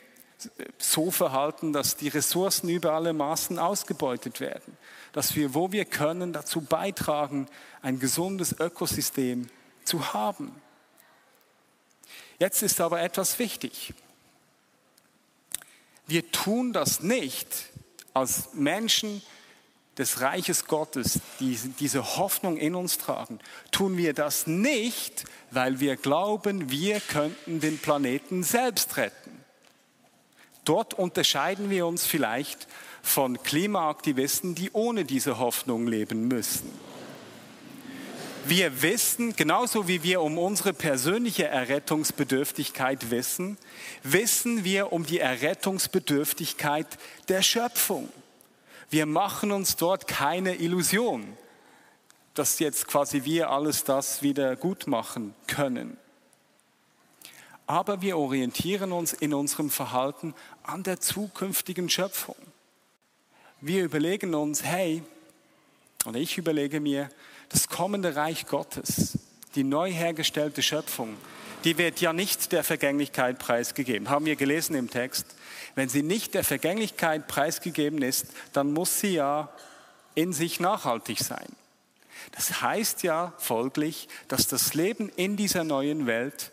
so 0.78 1.10
verhalten, 1.10 1.72
dass 1.72 1.96
die 1.96 2.08
Ressourcen 2.08 2.68
über 2.68 2.92
alle 2.92 3.12
Maßen 3.12 3.58
ausgebeutet 3.58 4.40
werden, 4.40 4.76
dass 5.12 5.36
wir, 5.36 5.54
wo 5.54 5.72
wir 5.72 5.84
können, 5.84 6.32
dazu 6.32 6.60
beitragen, 6.60 7.46
ein 7.80 8.00
gesundes 8.00 8.58
Ökosystem 8.58 9.48
zu 9.84 10.12
haben. 10.12 10.54
Jetzt 12.38 12.62
ist 12.62 12.80
aber 12.80 13.00
etwas 13.00 13.38
wichtig. 13.38 13.94
Wir 16.06 16.30
tun 16.30 16.72
das 16.72 17.00
nicht 17.00 17.48
als 18.14 18.50
Menschen 18.54 19.22
des 19.98 20.20
Reiches 20.20 20.66
Gottes, 20.66 21.20
die 21.40 21.58
diese 21.80 22.16
Hoffnung 22.16 22.58
in 22.58 22.74
uns 22.74 22.98
tragen, 22.98 23.38
tun 23.70 23.96
wir 23.96 24.12
das 24.12 24.46
nicht, 24.46 25.24
weil 25.50 25.80
wir 25.80 25.96
glauben, 25.96 26.70
wir 26.70 27.00
könnten 27.00 27.60
den 27.60 27.78
Planeten 27.78 28.42
selbst 28.42 28.96
retten. 28.98 29.44
Dort 30.64 30.94
unterscheiden 30.94 31.70
wir 31.70 31.86
uns 31.86 32.04
vielleicht 32.04 32.66
von 33.02 33.42
Klimaaktivisten, 33.42 34.54
die 34.54 34.70
ohne 34.72 35.04
diese 35.04 35.38
Hoffnung 35.38 35.86
leben 35.86 36.28
müssen. 36.28 36.70
Wir 38.48 38.80
wissen, 38.80 39.34
genauso 39.34 39.88
wie 39.88 40.04
wir 40.04 40.20
um 40.20 40.38
unsere 40.38 40.72
persönliche 40.72 41.48
Errettungsbedürftigkeit 41.48 43.10
wissen, 43.10 43.58
wissen 44.04 44.62
wir 44.62 44.92
um 44.92 45.04
die 45.04 45.18
Errettungsbedürftigkeit 45.18 46.86
der 47.26 47.42
Schöpfung. 47.42 48.08
Wir 48.88 49.04
machen 49.04 49.50
uns 49.50 49.74
dort 49.74 50.06
keine 50.06 50.54
Illusion, 50.54 51.36
dass 52.34 52.60
jetzt 52.60 52.86
quasi 52.86 53.24
wir 53.24 53.50
alles 53.50 53.82
das 53.82 54.22
wieder 54.22 54.54
gut 54.54 54.86
machen 54.86 55.34
können. 55.48 55.96
Aber 57.66 58.00
wir 58.00 58.16
orientieren 58.16 58.92
uns 58.92 59.12
in 59.12 59.34
unserem 59.34 59.70
Verhalten 59.70 60.34
an 60.62 60.84
der 60.84 61.00
zukünftigen 61.00 61.90
Schöpfung. 61.90 62.36
Wir 63.60 63.82
überlegen 63.82 64.36
uns, 64.36 64.62
hey, 64.62 65.02
oder 66.04 66.20
ich 66.20 66.38
überlege 66.38 66.78
mir, 66.78 67.08
das 67.48 67.68
kommende 67.68 68.16
Reich 68.16 68.46
Gottes, 68.46 69.18
die 69.54 69.64
neu 69.64 69.90
hergestellte 69.90 70.62
Schöpfung, 70.62 71.16
die 71.64 71.78
wird 71.78 72.00
ja 72.00 72.12
nicht 72.12 72.52
der 72.52 72.62
Vergänglichkeit 72.62 73.38
preisgegeben. 73.38 74.08
Haben 74.08 74.26
wir 74.26 74.36
gelesen 74.36 74.76
im 74.76 74.90
Text. 74.90 75.26
Wenn 75.74 75.88
sie 75.88 76.02
nicht 76.02 76.34
der 76.34 76.44
Vergänglichkeit 76.44 77.26
preisgegeben 77.26 78.02
ist, 78.02 78.26
dann 78.52 78.72
muss 78.72 79.00
sie 79.00 79.14
ja 79.14 79.50
in 80.14 80.32
sich 80.32 80.60
nachhaltig 80.60 81.18
sein. 81.18 81.46
Das 82.32 82.62
heißt 82.62 83.02
ja 83.02 83.32
folglich, 83.38 84.08
dass 84.28 84.46
das 84.46 84.74
Leben 84.74 85.08
in 85.16 85.36
dieser 85.36 85.64
neuen 85.64 86.06
Welt 86.06 86.52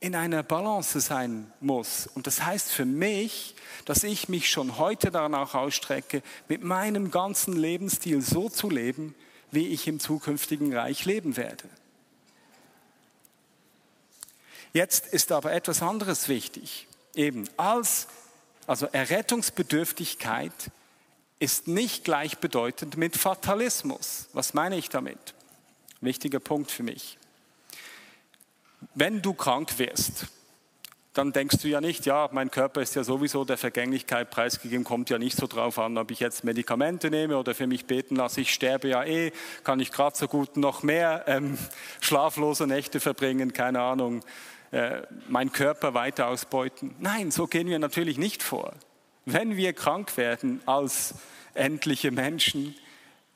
in 0.00 0.14
einer 0.14 0.42
Balance 0.42 1.00
sein 1.00 1.52
muss. 1.60 2.06
Und 2.14 2.26
das 2.26 2.42
heißt 2.44 2.70
für 2.70 2.84
mich, 2.84 3.54
dass 3.84 4.04
ich 4.04 4.28
mich 4.28 4.48
schon 4.48 4.78
heute 4.78 5.10
danach 5.10 5.54
ausstrecke, 5.54 6.22
mit 6.48 6.62
meinem 6.62 7.10
ganzen 7.10 7.56
Lebensstil 7.56 8.20
so 8.22 8.48
zu 8.48 8.70
leben, 8.70 9.14
wie 9.50 9.68
ich 9.68 9.86
im 9.86 10.00
zukünftigen 10.00 10.74
Reich 10.74 11.04
leben 11.04 11.36
werde. 11.36 11.68
Jetzt 14.72 15.06
ist 15.06 15.32
aber 15.32 15.52
etwas 15.52 15.82
anderes 15.82 16.28
wichtig. 16.28 16.86
Eben 17.14 17.48
als, 17.56 18.06
also 18.66 18.86
Errettungsbedürftigkeit 18.86 20.52
ist 21.38 21.68
nicht 21.68 22.04
gleichbedeutend 22.04 22.96
mit 22.96 23.16
Fatalismus. 23.16 24.28
Was 24.32 24.54
meine 24.54 24.76
ich 24.76 24.88
damit? 24.88 25.34
Wichtiger 26.00 26.40
Punkt 26.40 26.70
für 26.70 26.82
mich. 26.82 27.18
Wenn 28.94 29.22
du 29.22 29.34
krank 29.34 29.78
wirst, 29.78 30.26
dann 31.18 31.32
denkst 31.32 31.56
du 31.62 31.68
ja 31.68 31.80
nicht, 31.80 32.06
ja, 32.06 32.28
mein 32.30 32.48
Körper 32.48 32.80
ist 32.80 32.94
ja 32.94 33.02
sowieso 33.02 33.44
der 33.44 33.58
Vergänglichkeit 33.58 34.30
preisgegeben, 34.30 34.84
kommt 34.84 35.10
ja 35.10 35.18
nicht 35.18 35.36
so 35.36 35.48
drauf 35.48 35.76
an, 35.80 35.98
ob 35.98 36.12
ich 36.12 36.20
jetzt 36.20 36.44
Medikamente 36.44 37.10
nehme 37.10 37.36
oder 37.36 37.56
für 37.56 37.66
mich 37.66 37.86
beten 37.86 38.14
lasse, 38.14 38.40
ich 38.40 38.54
sterbe 38.54 38.86
ja 38.86 39.02
eh, 39.02 39.32
kann 39.64 39.80
ich 39.80 39.90
gerade 39.90 40.16
so 40.16 40.28
gut 40.28 40.56
noch 40.56 40.84
mehr 40.84 41.24
ähm, 41.26 41.58
schlaflose 42.00 42.68
Nächte 42.68 43.00
verbringen, 43.00 43.52
keine 43.52 43.80
Ahnung, 43.80 44.20
äh, 44.70 45.02
meinen 45.26 45.50
Körper 45.50 45.92
weiter 45.92 46.28
ausbeuten. 46.28 46.94
Nein, 47.00 47.32
so 47.32 47.48
gehen 47.48 47.66
wir 47.66 47.80
natürlich 47.80 48.16
nicht 48.16 48.44
vor. 48.44 48.74
Wenn 49.26 49.56
wir 49.56 49.72
krank 49.72 50.16
werden 50.16 50.60
als 50.66 51.14
endliche 51.54 52.12
Menschen, 52.12 52.76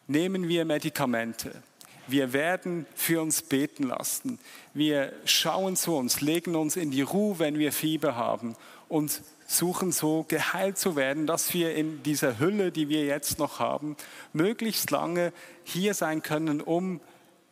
nehmen 0.07 0.47
wir 0.47 0.65
Medikamente. 0.65 1.65
Wir 2.13 2.33
werden 2.33 2.87
für 2.95 3.21
uns 3.21 3.43
beten 3.43 3.85
lassen. 3.85 4.39
Wir 4.75 5.13
schauen 5.25 5.75
zu 5.75 5.97
uns, 5.97 6.21
legen 6.21 6.55
uns 6.55 6.77
in 6.77 6.93
die 6.93 7.03
Ruhe, 7.03 7.41
wenn 7.41 7.59
wir 7.59 7.73
Fieber 7.73 8.15
haben 8.15 8.55
und 8.89 9.23
suchen 9.47 9.93
so 9.93 10.25
geheilt 10.29 10.79
zu 10.79 10.97
werden, 10.97 11.27
dass 11.27 11.53
wir 11.53 11.75
in 11.75 12.03
dieser 12.03 12.39
Hülle, 12.39 12.71
die 12.71 12.89
wir 12.89 13.05
jetzt 13.05 13.39
noch 13.39 13.59
haben, 13.59 13.97
möglichst 14.33 14.91
lange 14.91 15.33
hier 15.65 15.95
sein 15.95 16.23
können, 16.23 16.61
um 16.61 17.01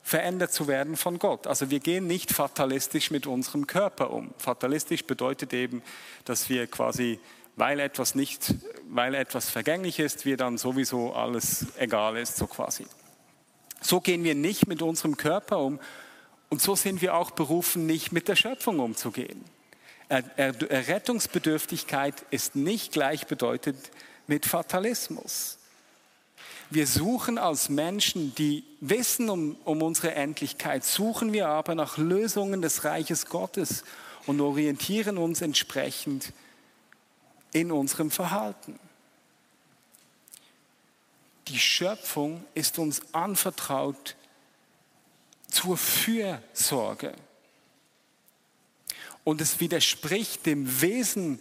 verändert 0.02 0.52
zu 0.52 0.66
werden 0.66 0.96
von 0.96 1.18
Gott. 1.18 1.46
Also 1.46 1.70
wir 1.70 1.80
gehen 1.80 2.06
nicht 2.06 2.32
fatalistisch 2.32 3.10
mit 3.10 3.26
unserem 3.26 3.66
Körper 3.66 4.10
um. 4.10 4.30
Fatalistisch 4.38 5.04
bedeutet 5.04 5.52
eben, 5.52 5.82
dass 6.24 6.48
wir 6.48 6.66
quasi, 6.66 7.20
weil 7.56 7.80
etwas 7.80 8.14
nicht, 8.14 8.54
weil 8.88 9.14
etwas 9.14 9.50
vergänglich 9.50 9.98
ist, 9.98 10.24
wir 10.24 10.36
dann 10.36 10.58
sowieso 10.58 11.12
alles 11.12 11.66
egal 11.78 12.16
ist, 12.16 12.36
so 12.36 12.46
quasi. 12.46 12.86
So 13.80 14.00
gehen 14.00 14.24
wir 14.24 14.34
nicht 14.34 14.66
mit 14.66 14.82
unserem 14.82 15.16
Körper 15.16 15.58
um 15.58 15.78
und 16.48 16.60
so 16.60 16.74
sind 16.74 17.00
wir 17.00 17.14
auch 17.14 17.30
berufen, 17.30 17.86
nicht 17.86 18.12
mit 18.12 18.28
der 18.28 18.36
Schöpfung 18.36 18.80
umzugehen. 18.80 19.44
Errettungsbedürftigkeit 20.08 22.14
ist 22.30 22.56
nicht 22.56 22.92
gleichbedeutend 22.92 23.78
mit 24.26 24.44
Fatalismus. 24.44 25.58
Wir 26.68 26.86
suchen 26.86 27.38
als 27.38 27.68
Menschen, 27.68 28.34
die 28.34 28.64
wissen 28.80 29.30
um, 29.30 29.56
um 29.64 29.82
unsere 29.82 30.14
Endlichkeit, 30.14 30.84
suchen 30.84 31.32
wir 31.32 31.48
aber 31.48 31.74
nach 31.74 31.98
Lösungen 31.98 32.62
des 32.62 32.84
Reiches 32.84 33.26
Gottes 33.26 33.84
und 34.26 34.40
orientieren 34.40 35.18
uns 35.18 35.40
entsprechend 35.40 36.32
in 37.52 37.72
unserem 37.72 38.10
Verhalten. 38.10 38.78
Die 41.48 41.58
Schöpfung 41.58 42.44
ist 42.54 42.78
uns 42.78 43.02
anvertraut 43.12 44.16
zur 45.48 45.76
Fürsorge. 45.76 47.14
Und 49.24 49.40
es 49.40 49.60
widerspricht 49.60 50.46
dem 50.46 50.80
Wesen 50.80 51.40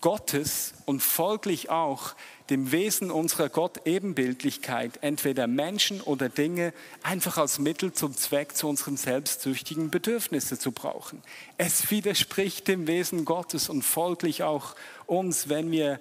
Gottes 0.00 0.74
und 0.84 1.02
folglich 1.02 1.70
auch 1.70 2.14
dem 2.50 2.70
Wesen 2.70 3.10
unserer 3.10 3.48
Gott-Ebenbildlichkeit, 3.48 4.98
entweder 5.00 5.46
Menschen 5.46 6.00
oder 6.00 6.28
Dinge 6.28 6.72
einfach 7.02 7.38
als 7.38 7.58
Mittel 7.58 7.92
zum 7.92 8.14
Zweck 8.16 8.56
zu 8.56 8.68
unseren 8.68 8.96
selbstsüchtigen 8.96 9.90
Bedürfnissen 9.90 10.60
zu 10.60 10.70
brauchen. 10.70 11.22
Es 11.58 11.90
widerspricht 11.90 12.68
dem 12.68 12.86
Wesen 12.86 13.24
Gottes 13.24 13.68
und 13.68 13.82
folglich 13.82 14.42
auch 14.42 14.76
uns, 15.06 15.48
wenn 15.48 15.70
wir, 15.70 15.98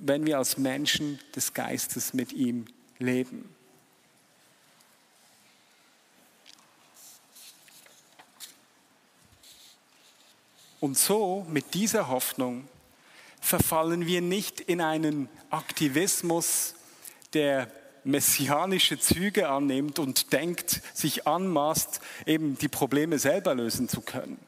wenn 0.00 0.26
wir 0.26 0.38
als 0.38 0.56
Menschen 0.56 1.18
des 1.34 1.52
Geistes 1.54 2.14
mit 2.14 2.32
ihm 2.32 2.66
leben. 2.98 3.48
Und 10.80 10.98
so, 10.98 11.46
mit 11.48 11.72
dieser 11.72 12.08
Hoffnung, 12.08 12.68
verfallen 13.40 14.06
wir 14.06 14.20
nicht 14.20 14.60
in 14.60 14.80
einen 14.80 15.28
Aktivismus, 15.50 16.74
der 17.32 17.70
messianische 18.04 18.98
Züge 18.98 19.48
annimmt 19.48 19.98
und 19.98 20.32
denkt, 20.32 20.82
sich 20.92 21.26
anmaßt, 21.26 22.00
eben 22.26 22.58
die 22.58 22.68
Probleme 22.68 23.18
selber 23.18 23.54
lösen 23.54 23.88
zu 23.88 24.02
können. 24.02 24.38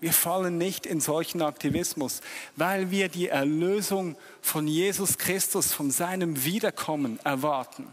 Wir 0.00 0.12
fallen 0.12 0.58
nicht 0.58 0.86
in 0.86 1.00
solchen 1.00 1.42
Aktivismus, 1.42 2.20
weil 2.56 2.90
wir 2.90 3.08
die 3.08 3.28
Erlösung 3.28 4.16
von 4.40 4.66
Jesus 4.66 5.18
Christus, 5.18 5.72
von 5.72 5.90
seinem 5.90 6.44
Wiederkommen 6.44 7.20
erwarten 7.24 7.86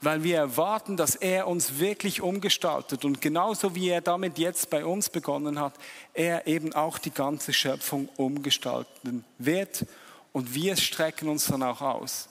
weil 0.00 0.22
wir 0.22 0.36
erwarten, 0.36 0.96
dass 0.96 1.14
er 1.14 1.46
uns 1.46 1.78
wirklich 1.78 2.22
umgestaltet 2.22 3.04
und 3.04 3.20
genauso 3.20 3.74
wie 3.74 3.88
er 3.88 4.00
damit 4.00 4.38
jetzt 4.38 4.70
bei 4.70 4.84
uns 4.84 5.10
begonnen 5.10 5.60
hat, 5.60 5.74
er 6.14 6.46
eben 6.46 6.72
auch 6.72 6.98
die 6.98 7.10
ganze 7.10 7.52
Schöpfung 7.52 8.08
umgestalten 8.16 9.24
wird 9.38 9.86
und 10.32 10.54
wir 10.54 10.76
strecken 10.76 11.28
uns 11.28 11.46
dann 11.46 11.62
auch 11.62 11.82
aus. 11.82 12.28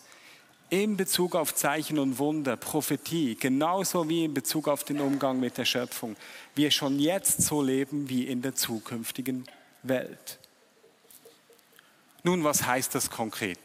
In 0.69 0.97
Bezug 0.97 1.35
auf 1.35 1.55
Zeichen 1.55 1.97
und 1.97 2.19
Wunder, 2.19 2.55
Prophetie, 2.55 3.35
genauso 3.35 4.07
wie 4.07 4.25
in 4.25 4.35
Bezug 4.35 4.67
auf 4.67 4.83
den 4.83 4.99
Umgang 4.99 5.39
mit 5.39 5.57
der 5.57 5.65
Schöpfung, 5.65 6.15
wir 6.53 6.69
schon 6.69 6.99
jetzt 6.99 7.41
so 7.41 7.63
leben 7.63 8.07
wie 8.07 8.27
in 8.27 8.43
der 8.43 8.53
zukünftigen 8.53 9.45
Welt. 9.81 10.37
Nun, 12.21 12.43
was 12.43 12.67
heißt 12.67 12.93
das 12.93 13.09
konkret? 13.09 13.59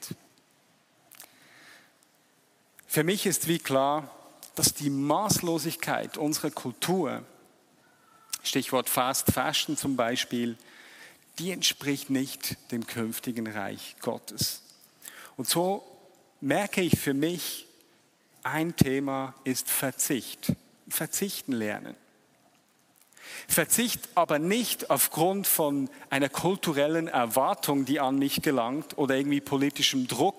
Für 2.86 3.04
mich 3.04 3.26
ist 3.26 3.48
wie 3.48 3.58
klar, 3.58 4.10
dass 4.54 4.72
die 4.72 4.88
Maßlosigkeit 4.88 6.16
unserer 6.16 6.52
Kultur, 6.52 7.22
Stichwort 8.42 8.88
Fast 8.88 9.30
Fashion 9.30 9.76
zum 9.76 9.96
Beispiel, 9.96 10.56
die 11.38 11.50
entspricht 11.50 12.08
nicht 12.08 12.56
dem 12.70 12.86
künftigen 12.86 13.46
Reich 13.46 13.96
Gottes. 14.00 14.62
Und 15.36 15.48
so 15.48 15.93
merke 16.44 16.82
ich 16.82 16.98
für 16.98 17.14
mich, 17.14 17.66
ein 18.42 18.76
Thema 18.76 19.34
ist 19.44 19.70
Verzicht. 19.70 20.52
Verzichten 20.88 21.52
lernen. 21.52 21.96
Verzicht 23.48 24.10
aber 24.14 24.38
nicht 24.38 24.90
aufgrund 24.90 25.46
von 25.46 25.88
einer 26.10 26.28
kulturellen 26.28 27.08
Erwartung, 27.08 27.86
die 27.86 27.98
an 27.98 28.18
mich 28.18 28.42
gelangt 28.42 28.98
oder 28.98 29.16
irgendwie 29.16 29.40
politischem 29.40 30.06
Druck, 30.06 30.36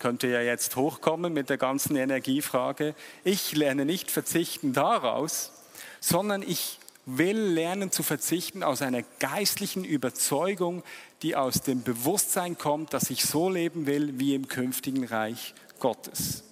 könnte 0.00 0.26
ja 0.26 0.40
jetzt 0.40 0.74
hochkommen 0.74 1.32
mit 1.32 1.48
der 1.48 1.58
ganzen 1.58 1.94
Energiefrage. 1.94 2.96
Ich 3.22 3.52
lerne 3.52 3.84
nicht 3.84 4.10
verzichten 4.10 4.72
daraus, 4.72 5.52
sondern 6.00 6.42
ich 6.42 6.80
will 7.04 7.38
lernen 7.38 7.90
zu 7.90 8.02
verzichten 8.02 8.62
aus 8.62 8.82
einer 8.82 9.02
geistlichen 9.18 9.84
Überzeugung, 9.84 10.82
die 11.22 11.36
aus 11.36 11.62
dem 11.62 11.82
Bewusstsein 11.82 12.56
kommt, 12.56 12.92
dass 12.94 13.10
ich 13.10 13.24
so 13.24 13.50
leben 13.50 13.86
will 13.86 14.18
wie 14.18 14.34
im 14.34 14.48
künftigen 14.48 15.04
Reich 15.04 15.54
Gottes. 15.80 16.44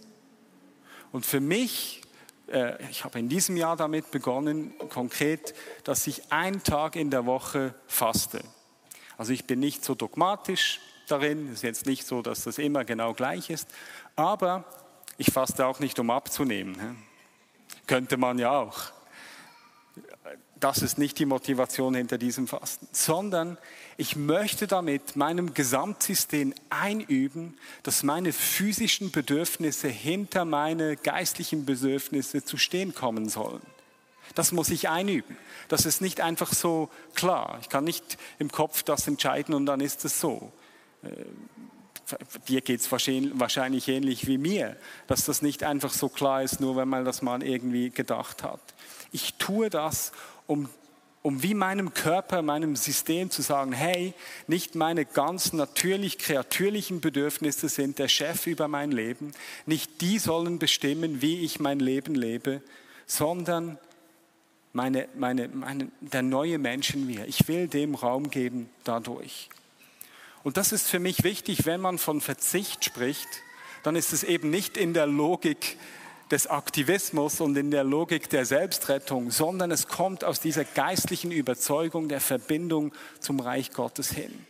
Und 1.12 1.26
für 1.26 1.40
mich, 1.40 2.02
äh, 2.48 2.82
ich 2.90 3.04
habe 3.04 3.18
in 3.18 3.28
diesem 3.28 3.56
Jahr 3.56 3.76
damit 3.76 4.10
begonnen, 4.10 4.72
konkret, 4.88 5.54
dass 5.84 6.06
ich 6.06 6.32
einen 6.32 6.62
Tag 6.62 6.96
in 6.96 7.10
der 7.10 7.26
Woche 7.26 7.74
faste. 7.86 8.40
Also 9.16 9.32
ich 9.32 9.44
bin 9.44 9.60
nicht 9.60 9.84
so 9.84 9.94
dogmatisch, 9.94 10.80
darin. 11.10 11.48
Es 11.48 11.54
ist 11.54 11.62
jetzt 11.62 11.86
nicht 11.86 12.06
so, 12.06 12.22
dass 12.22 12.44
das 12.44 12.58
immer 12.58 12.84
genau 12.84 13.14
gleich 13.14 13.50
ist. 13.50 13.68
Aber 14.16 14.64
ich 15.18 15.32
faste 15.32 15.66
auch 15.66 15.80
nicht, 15.80 15.98
um 15.98 16.10
abzunehmen. 16.10 16.96
Könnte 17.86 18.16
man 18.16 18.38
ja 18.38 18.52
auch. 18.52 18.92
Das 20.61 20.83
ist 20.83 20.99
nicht 20.99 21.18
die 21.18 21.25
Motivation 21.25 21.94
hinter 21.94 22.18
diesem 22.18 22.46
Fasten, 22.46 22.87
sondern 22.92 23.57
ich 23.96 24.14
möchte 24.14 24.66
damit 24.66 25.16
meinem 25.16 25.55
Gesamtsystem 25.55 26.55
einüben, 26.68 27.57
dass 27.83 28.03
meine 28.03 28.35
physischen 28.35 29.11
Bedürfnisse 29.11 29.88
hinter 29.88 30.44
meine 30.44 30.96
geistlichen 30.96 31.64
Bedürfnisse 31.64 32.44
zu 32.44 32.59
stehen 32.59 32.94
kommen 32.94 33.31
sollen. 33.31 33.62
Das 34.35 34.53
muss 34.53 34.68
ich 34.68 34.88
einüben. 34.88 35.37
Das 35.68 35.87
ist 35.87 36.01
nicht 36.03 36.20
einfach 36.20 36.53
so 36.53 36.90
klar. 37.14 37.59
Ich 37.62 37.68
kann 37.68 37.85
nicht 37.85 38.18
im 38.38 38.53
Kopf 38.53 38.83
das 38.83 39.09
entscheiden 39.09 39.55
und 39.55 39.66
dann 39.66 39.81
ist 39.81 40.05
es 40.05 40.20
so. 40.20 40.53
Äh, 41.03 41.09
dir 42.49 42.61
geht 42.61 42.81
es 42.81 42.90
wahrscheinlich 42.92 43.88
ähnlich 43.88 44.27
wie 44.27 44.38
mir, 44.38 44.77
dass 45.07 45.25
das 45.25 45.42
nicht 45.42 45.64
einfach 45.64 45.92
so 45.92 46.09
klar 46.09 46.42
ist, 46.42 46.61
nur 46.61 46.77
wenn 46.77 46.88
man 46.88 47.05
das 47.05 47.23
mal 47.23 47.42
irgendwie 47.42 47.90
gedacht 47.90 48.42
hat. 48.42 48.61
Ich 49.12 49.35
tue 49.35 49.70
das, 49.70 50.12
um, 50.50 50.68
um 51.22 51.44
wie 51.44 51.54
meinem 51.54 51.94
Körper, 51.94 52.42
meinem 52.42 52.74
System 52.74 53.30
zu 53.30 53.40
sagen, 53.40 53.72
hey, 53.72 54.14
nicht 54.48 54.74
meine 54.74 55.04
ganz 55.04 55.52
natürlich 55.52 56.18
kreatürlichen 56.18 57.00
Bedürfnisse 57.00 57.68
sind 57.68 58.00
der 58.00 58.08
Chef 58.08 58.48
über 58.48 58.66
mein 58.66 58.90
Leben, 58.90 59.30
nicht 59.64 60.00
die 60.00 60.18
sollen 60.18 60.58
bestimmen, 60.58 61.22
wie 61.22 61.44
ich 61.44 61.60
mein 61.60 61.78
Leben 61.78 62.16
lebe, 62.16 62.62
sondern 63.06 63.78
meine, 64.72 65.08
meine, 65.14 65.46
meine, 65.48 65.88
der 66.00 66.22
neue 66.22 66.58
Mensch 66.58 66.94
in 66.94 67.06
mir. 67.06 67.26
Ich 67.26 67.46
will 67.46 67.68
dem 67.68 67.94
Raum 67.94 68.30
geben 68.30 68.68
dadurch. 68.82 69.50
Und 70.42 70.56
das 70.56 70.72
ist 70.72 70.88
für 70.88 70.98
mich 70.98 71.22
wichtig, 71.22 71.64
wenn 71.64 71.80
man 71.80 71.98
von 71.98 72.20
Verzicht 72.20 72.84
spricht, 72.84 73.28
dann 73.84 73.94
ist 73.94 74.12
es 74.12 74.24
eben 74.24 74.50
nicht 74.50 74.76
in 74.76 74.94
der 74.94 75.06
Logik 75.06 75.76
des 76.30 76.46
Aktivismus 76.46 77.40
und 77.40 77.56
in 77.56 77.70
der 77.70 77.84
Logik 77.84 78.30
der 78.30 78.46
Selbstrettung, 78.46 79.30
sondern 79.30 79.70
es 79.70 79.88
kommt 79.88 80.24
aus 80.24 80.40
dieser 80.40 80.64
geistlichen 80.64 81.32
Überzeugung 81.32 82.08
der 82.08 82.20
Verbindung 82.20 82.92
zum 83.18 83.40
Reich 83.40 83.72
Gottes 83.72 84.12
hin. 84.12 84.46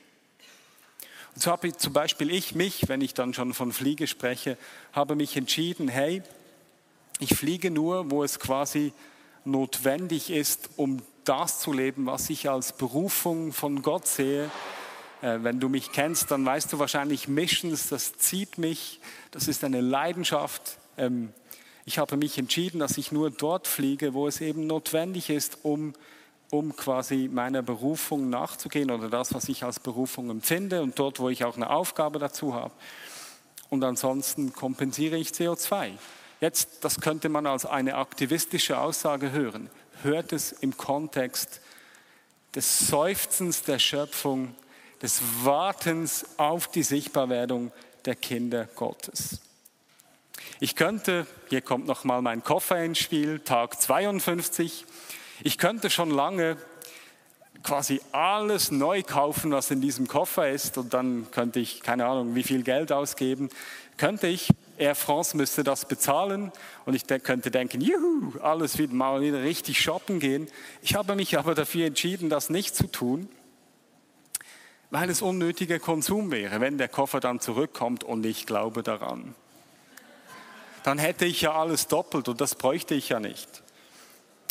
Und 1.34 1.42
so 1.42 1.50
habe 1.50 1.68
ich 1.68 1.76
zum 1.78 1.92
Beispiel 1.92 2.30
ich 2.30 2.54
mich, 2.54 2.88
wenn 2.88 3.00
ich 3.00 3.14
dann 3.14 3.32
schon 3.32 3.54
von 3.54 3.72
Fliege 3.72 4.06
spreche, 4.06 4.58
habe 4.92 5.14
mich 5.16 5.36
entschieden, 5.36 5.88
hey, 5.88 6.22
ich 7.18 7.34
fliege 7.34 7.70
nur, 7.70 8.10
wo 8.10 8.24
es 8.24 8.38
quasi 8.38 8.92
notwendig 9.44 10.30
ist, 10.30 10.70
um 10.76 11.02
das 11.24 11.60
zu 11.60 11.72
leben, 11.72 12.06
was 12.06 12.28
ich 12.30 12.50
als 12.50 12.72
Berufung 12.72 13.52
von 13.52 13.82
Gott 13.82 14.06
sehe, 14.06 14.50
äh, 15.22 15.38
wenn 15.42 15.60
du 15.60 15.68
mich 15.68 15.92
kennst, 15.92 16.30
dann 16.30 16.44
weißt 16.44 16.72
du 16.72 16.78
wahrscheinlich, 16.78 17.28
Missions, 17.28 17.88
das 17.88 18.16
zieht 18.16 18.58
mich, 18.58 19.00
das 19.30 19.48
ist 19.48 19.64
eine 19.64 19.80
Leidenschaft. 19.80 20.78
Ähm, 20.96 21.32
Ich 21.84 21.98
habe 21.98 22.16
mich 22.16 22.38
entschieden, 22.38 22.80
dass 22.80 22.98
ich 22.98 23.12
nur 23.12 23.30
dort 23.30 23.66
fliege, 23.66 24.14
wo 24.14 24.26
es 24.26 24.40
eben 24.40 24.66
notwendig 24.66 25.30
ist, 25.30 25.58
um, 25.62 25.94
um 26.50 26.76
quasi 26.76 27.28
meiner 27.32 27.62
Berufung 27.62 28.28
nachzugehen 28.28 28.90
oder 28.90 29.08
das, 29.08 29.34
was 29.34 29.48
ich 29.48 29.64
als 29.64 29.80
Berufung 29.80 30.30
empfinde 30.30 30.82
und 30.82 30.98
dort, 30.98 31.20
wo 31.20 31.28
ich 31.28 31.44
auch 31.44 31.56
eine 31.56 31.70
Aufgabe 31.70 32.18
dazu 32.18 32.54
habe. 32.54 32.72
Und 33.70 33.84
ansonsten 33.84 34.52
kompensiere 34.52 35.16
ich 35.16 35.28
CO2. 35.30 35.92
Jetzt, 36.40 36.84
das 36.84 37.00
könnte 37.00 37.28
man 37.28 37.46
als 37.46 37.66
eine 37.66 37.96
aktivistische 37.96 38.78
Aussage 38.78 39.30
hören. 39.30 39.70
Hört 40.02 40.32
es 40.32 40.52
im 40.52 40.76
Kontext 40.76 41.60
des 42.54 42.78
Seufzens 42.88 43.62
der 43.62 43.78
Schöpfung, 43.78 44.54
des 45.02 45.20
Wartens 45.44 46.26
auf 46.36 46.68
die 46.68 46.82
Sichtbarwerdung 46.82 47.72
der 48.04 48.16
Kinder 48.16 48.66
Gottes. 48.74 49.40
Ich 50.60 50.76
könnte, 50.76 51.26
hier 51.48 51.60
kommt 51.62 51.86
nochmal 51.86 52.22
mein 52.22 52.44
Koffer 52.44 52.82
ins 52.82 52.98
Spiel, 52.98 53.40
Tag 53.40 53.80
52, 53.80 54.84
ich 55.42 55.58
könnte 55.58 55.88
schon 55.90 56.10
lange 56.10 56.56
quasi 57.62 58.00
alles 58.12 58.70
neu 58.70 59.02
kaufen, 59.02 59.52
was 59.52 59.70
in 59.70 59.80
diesem 59.80 60.06
Koffer 60.06 60.50
ist 60.50 60.78
und 60.78 60.94
dann 60.94 61.30
könnte 61.30 61.60
ich, 61.60 61.82
keine 61.82 62.06
Ahnung, 62.06 62.34
wie 62.34 62.42
viel 62.42 62.62
Geld 62.62 62.92
ausgeben, 62.92 63.50
könnte 63.96 64.26
ich, 64.26 64.50
Air 64.78 64.94
France 64.94 65.36
müsste 65.36 65.62
das 65.62 65.86
bezahlen 65.86 66.52
und 66.86 66.94
ich 66.94 67.06
könnte 67.06 67.50
denken, 67.50 67.82
juhu, 67.82 68.38
alles 68.40 68.78
wieder 68.78 68.94
mal 68.94 69.20
wieder 69.20 69.42
richtig 69.42 69.78
shoppen 69.80 70.20
gehen. 70.20 70.48
Ich 70.80 70.94
habe 70.94 71.14
mich 71.16 71.38
aber 71.38 71.54
dafür 71.54 71.86
entschieden, 71.86 72.30
das 72.30 72.48
nicht 72.48 72.74
zu 72.74 72.86
tun, 72.86 73.28
weil 74.90 75.10
es 75.10 75.20
unnötiger 75.20 75.78
Konsum 75.78 76.30
wäre, 76.30 76.60
wenn 76.60 76.78
der 76.78 76.88
Koffer 76.88 77.20
dann 77.20 77.40
zurückkommt 77.40 78.04
und 78.04 78.24
ich 78.24 78.46
glaube 78.46 78.82
daran 78.82 79.34
dann 80.82 80.98
hätte 80.98 81.24
ich 81.24 81.42
ja 81.42 81.52
alles 81.52 81.86
doppelt 81.86 82.28
und 82.28 82.40
das 82.40 82.54
bräuchte 82.54 82.94
ich 82.94 83.08
ja 83.08 83.20
nicht. 83.20 83.62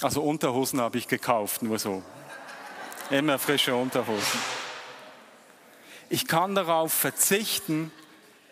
Also 0.02 0.22
Unterhosen 0.22 0.80
habe 0.80 0.98
ich 0.98 1.08
gekauft, 1.08 1.62
nur 1.62 1.80
so. 1.80 2.04
Immer 3.10 3.40
frische 3.40 3.76
Unterhosen. 3.76 4.40
Ich 6.10 6.28
kann 6.28 6.56
darauf 6.56 6.94
verzichten, 6.94 7.92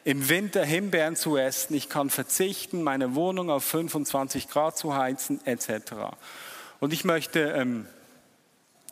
im 0.04 0.30
Winter 0.30 0.64
Himbeeren 0.64 1.16
zu 1.16 1.36
essen. 1.38 1.74
Ich 1.74 1.90
kann 1.90 2.10
verzichten, 2.10 2.82
meine 2.82 3.14
Wohnung 3.16 3.50
auf 3.50 3.64
25 3.64 4.48
Grad 4.48 4.78
zu 4.78 4.96
heizen, 4.96 5.46
etc. 5.46 5.94
Und 6.80 6.94
ich 6.94 7.04
möchte, 7.04 7.40
ähm, 7.40 7.88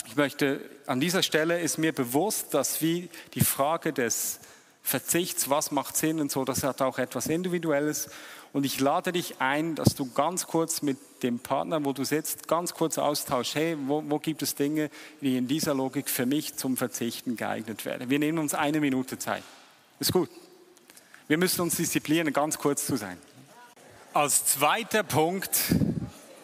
ich 0.07 0.15
möchte, 0.15 0.59
an 0.87 0.99
dieser 0.99 1.23
Stelle 1.23 1.59
ist 1.59 1.77
mir 1.77 1.93
bewusst, 1.93 2.53
dass 2.53 2.81
wie 2.81 3.09
die 3.33 3.45
Frage 3.45 3.93
des 3.93 4.39
Verzichts, 4.83 5.49
was 5.49 5.71
macht 5.71 5.95
Sinn 5.95 6.19
und 6.19 6.31
so, 6.31 6.45
das 6.45 6.63
hat 6.63 6.81
auch 6.81 6.99
etwas 6.99 7.27
Individuelles. 7.27 8.09
Und 8.55 8.63
ich 8.63 8.79
lade 8.79 9.11
dich 9.11 9.41
ein, 9.41 9.75
dass 9.75 9.95
du 9.95 10.09
ganz 10.13 10.47
kurz 10.47 10.81
mit 10.81 10.97
dem 11.23 11.39
Partner, 11.39 11.83
wo 11.83 11.91
du 11.91 12.05
sitzt, 12.05 12.47
ganz 12.47 12.73
kurz 12.73 12.97
austauschst, 12.97 13.53
hey, 13.55 13.75
wo, 13.77 14.01
wo 14.07 14.17
gibt 14.17 14.41
es 14.43 14.55
Dinge, 14.55 14.89
die 15.19 15.35
in 15.35 15.49
dieser 15.49 15.73
Logik 15.73 16.09
für 16.09 16.25
mich 16.25 16.55
zum 16.55 16.77
Verzichten 16.77 17.35
geeignet 17.35 17.83
werden. 17.83 18.09
Wir 18.09 18.17
nehmen 18.17 18.37
uns 18.37 18.53
eine 18.53 18.79
Minute 18.79 19.17
Zeit. 19.17 19.43
Ist 19.99 20.13
gut. 20.13 20.29
Wir 21.27 21.37
müssen 21.37 21.59
uns 21.59 21.75
disziplinieren, 21.75 22.31
ganz 22.31 22.57
kurz 22.57 22.85
zu 22.85 22.95
sein. 22.95 23.17
Als 24.13 24.45
zweiter 24.45 25.03
Punkt 25.03 25.59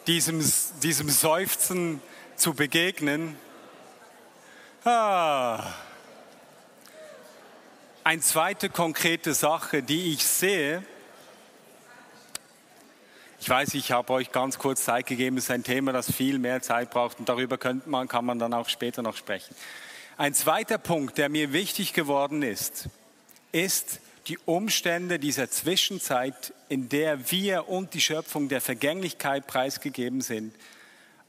diesem, 0.06 0.44
diesem 0.82 1.08
Seufzen 1.08 2.02
zu 2.36 2.52
begegnen, 2.52 3.36
ah, 4.84 5.64
eine 8.04 8.20
zweite 8.20 8.68
konkrete 8.68 9.32
Sache, 9.32 9.82
die 9.82 10.12
ich 10.12 10.26
sehe, 10.26 10.84
ich 13.42 13.48
weiß, 13.48 13.74
ich 13.74 13.90
habe 13.90 14.12
euch 14.12 14.30
ganz 14.30 14.56
kurz 14.56 14.84
Zeit 14.84 15.08
gegeben. 15.08 15.36
Es 15.36 15.44
ist 15.44 15.50
ein 15.50 15.64
Thema, 15.64 15.92
das 15.92 16.12
viel 16.12 16.38
mehr 16.38 16.62
Zeit 16.62 16.90
braucht 16.90 17.18
und 17.18 17.28
darüber 17.28 17.58
man, 17.86 18.06
kann 18.06 18.24
man 18.24 18.38
dann 18.38 18.54
auch 18.54 18.68
später 18.68 19.02
noch 19.02 19.16
sprechen. 19.16 19.56
Ein 20.16 20.32
zweiter 20.32 20.78
Punkt, 20.78 21.18
der 21.18 21.28
mir 21.28 21.52
wichtig 21.52 21.92
geworden 21.92 22.42
ist, 22.42 22.88
ist 23.50 23.98
die 24.28 24.38
Umstände 24.44 25.18
dieser 25.18 25.50
Zwischenzeit, 25.50 26.54
in 26.68 26.88
der 26.88 27.32
wir 27.32 27.68
und 27.68 27.94
die 27.94 28.00
Schöpfung 28.00 28.48
der 28.48 28.60
Vergänglichkeit 28.60 29.48
preisgegeben 29.48 30.20
sind, 30.20 30.54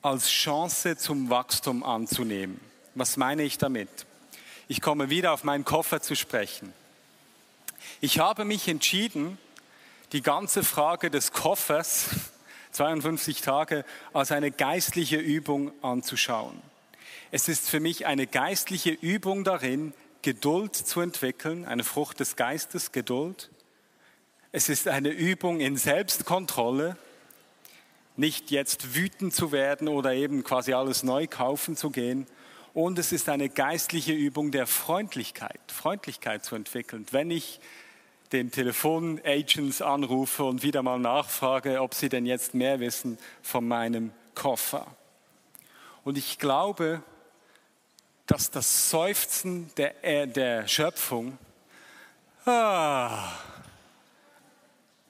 als 0.03 0.29
Chance 0.29 0.97
zum 0.97 1.31
Wachstum 1.31 1.81
anzunehmen. 1.83 2.59
Was 2.93 3.17
meine 3.17 3.41
ich 3.41 3.57
damit? 3.57 3.89
Ich 4.67 4.81
komme 4.81 5.09
wieder 5.09 5.33
auf 5.33 5.43
meinen 5.43 5.65
Koffer 5.65 5.99
zu 5.99 6.15
sprechen. 6.15 6.73
Ich 8.01 8.19
habe 8.19 8.45
mich 8.45 8.67
entschieden, 8.67 9.39
die 10.13 10.21
ganze 10.21 10.63
Frage 10.63 11.09
des 11.09 11.31
Koffers, 11.31 12.05
52 12.71 13.41
Tage, 13.41 13.83
als 14.13 14.31
eine 14.31 14.51
geistliche 14.51 15.17
Übung 15.17 15.71
anzuschauen. 15.83 16.61
Es 17.31 17.47
ist 17.47 17.69
für 17.69 17.79
mich 17.79 18.05
eine 18.05 18.27
geistliche 18.27 18.91
Übung 18.91 19.43
darin, 19.43 19.93
Geduld 20.21 20.75
zu 20.75 21.01
entwickeln, 21.01 21.65
eine 21.65 21.83
Frucht 21.83 22.19
des 22.19 22.35
Geistes, 22.35 22.91
Geduld. 22.91 23.49
Es 24.51 24.69
ist 24.69 24.87
eine 24.87 25.09
Übung 25.09 25.59
in 25.59 25.77
Selbstkontrolle, 25.77 26.95
nicht 28.15 28.51
jetzt 28.51 28.95
wütend 28.95 29.33
zu 29.33 29.51
werden 29.51 29.87
oder 29.87 30.13
eben 30.13 30.43
quasi 30.43 30.73
alles 30.73 31.01
neu 31.01 31.25
kaufen 31.27 31.75
zu 31.75 31.89
gehen. 31.89 32.27
Und 32.75 32.99
es 32.99 33.11
ist 33.11 33.29
eine 33.29 33.49
geistliche 33.49 34.13
Übung 34.13 34.51
der 34.51 34.67
Freundlichkeit, 34.67 35.59
Freundlichkeit 35.67 36.45
zu 36.45 36.55
entwickeln. 36.55 37.05
Wenn 37.11 37.31
ich 37.31 37.59
den 38.33 38.51
Telefonagents 38.51 39.81
anrufe 39.81 40.43
und 40.43 40.63
wieder 40.63 40.81
mal 40.81 40.99
nachfrage, 40.99 41.81
ob 41.81 41.93
sie 41.93 42.09
denn 42.09 42.25
jetzt 42.25 42.55
mehr 42.55 42.79
wissen 42.79 43.17
von 43.43 43.67
meinem 43.67 44.11
Koffer. 44.33 44.87
Und 46.03 46.17
ich 46.17 46.39
glaube, 46.39 47.03
dass 48.25 48.49
das 48.49 48.89
Seufzen 48.89 49.69
der, 49.77 50.03
äh, 50.03 50.27
der 50.27 50.67
Schöpfung, 50.67 51.37
ah, 52.45 53.31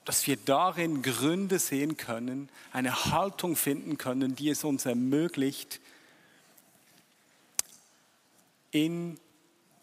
dass 0.04 0.26
wir 0.26 0.36
darin 0.36 1.02
Gründe 1.02 1.58
sehen 1.58 1.96
können, 1.96 2.50
eine 2.72 3.06
Haltung 3.06 3.56
finden 3.56 3.96
können, 3.96 4.36
die 4.36 4.50
es 4.50 4.64
uns 4.64 4.84
ermöglicht, 4.84 5.80
in 8.70 9.18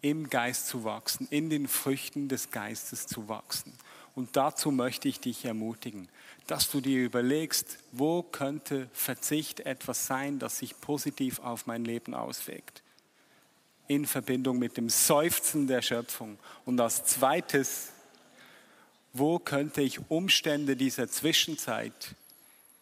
im 0.02 0.28
Geist 0.28 0.66
zu 0.66 0.84
wachsen, 0.84 1.26
in 1.30 1.48
den 1.48 1.68
Früchten 1.68 2.28
des 2.28 2.50
Geistes 2.50 3.06
zu 3.06 3.28
wachsen. 3.28 3.72
Und 4.14 4.36
dazu 4.36 4.70
möchte 4.70 5.08
ich 5.08 5.20
dich 5.20 5.44
ermutigen, 5.44 6.08
dass 6.46 6.70
du 6.70 6.80
dir 6.80 7.02
überlegst, 7.02 7.78
wo 7.92 8.22
könnte 8.22 8.90
Verzicht 8.92 9.60
etwas 9.60 10.06
sein, 10.06 10.38
das 10.38 10.58
sich 10.58 10.78
positiv 10.80 11.38
auf 11.38 11.66
mein 11.66 11.84
Leben 11.84 12.14
auswirkt. 12.14 12.82
In 13.86 14.06
Verbindung 14.06 14.58
mit 14.58 14.76
dem 14.76 14.90
Seufzen 14.90 15.66
der 15.66 15.82
Schöpfung. 15.82 16.38
Und 16.66 16.80
als 16.80 17.04
zweites, 17.04 17.90
wo 19.12 19.38
könnte 19.38 19.82
ich 19.82 20.10
Umstände 20.10 20.76
dieser 20.76 21.08
Zwischenzeit, 21.08 22.14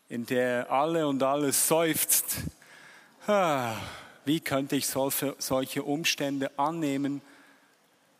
in 0.08 0.26
der 0.26 0.70
alle 0.70 1.06
und 1.06 1.22
alles 1.22 1.68
seufzt, 1.68 2.38
wie 4.24 4.40
könnte 4.40 4.76
ich 4.76 4.86
solche 4.86 5.82
Umstände 5.82 6.58
annehmen 6.58 7.22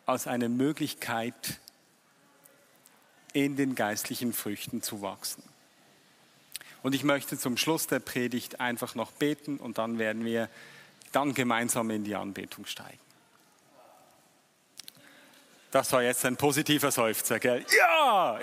als 0.07 0.27
eine 0.27 0.49
Möglichkeit, 0.49 1.61
in 3.33 3.57
den 3.57 3.75
geistlichen 3.75 4.33
Früchten 4.33 4.83
zu 4.83 5.03
wachsen. 5.03 5.43
Und 6.83 6.95
ich 6.95 7.05
möchte 7.05 7.39
zum 7.39 7.57
Schluss 7.57 7.87
der 7.87 8.01
Predigt 8.01 8.61
einfach 8.61 8.95
noch 8.95 9.13
beten 9.13 9.59
und 9.59 9.79
dann 9.79 9.99
werden 9.99 10.25
wir 10.25 10.49
dann 11.13 11.35
gemeinsam 11.35 11.91
in 11.91 12.05
die 12.05 12.17
Anbetung 12.17 12.67
steigen. 12.67 12.99
Das 15.71 15.93
war 15.93 16.03
jetzt 16.03 16.25
ein 16.25 16.37
positiver 16.37 16.91
Seufzer, 16.91 17.39
gell? 17.39 17.65
Ja! 17.77 18.41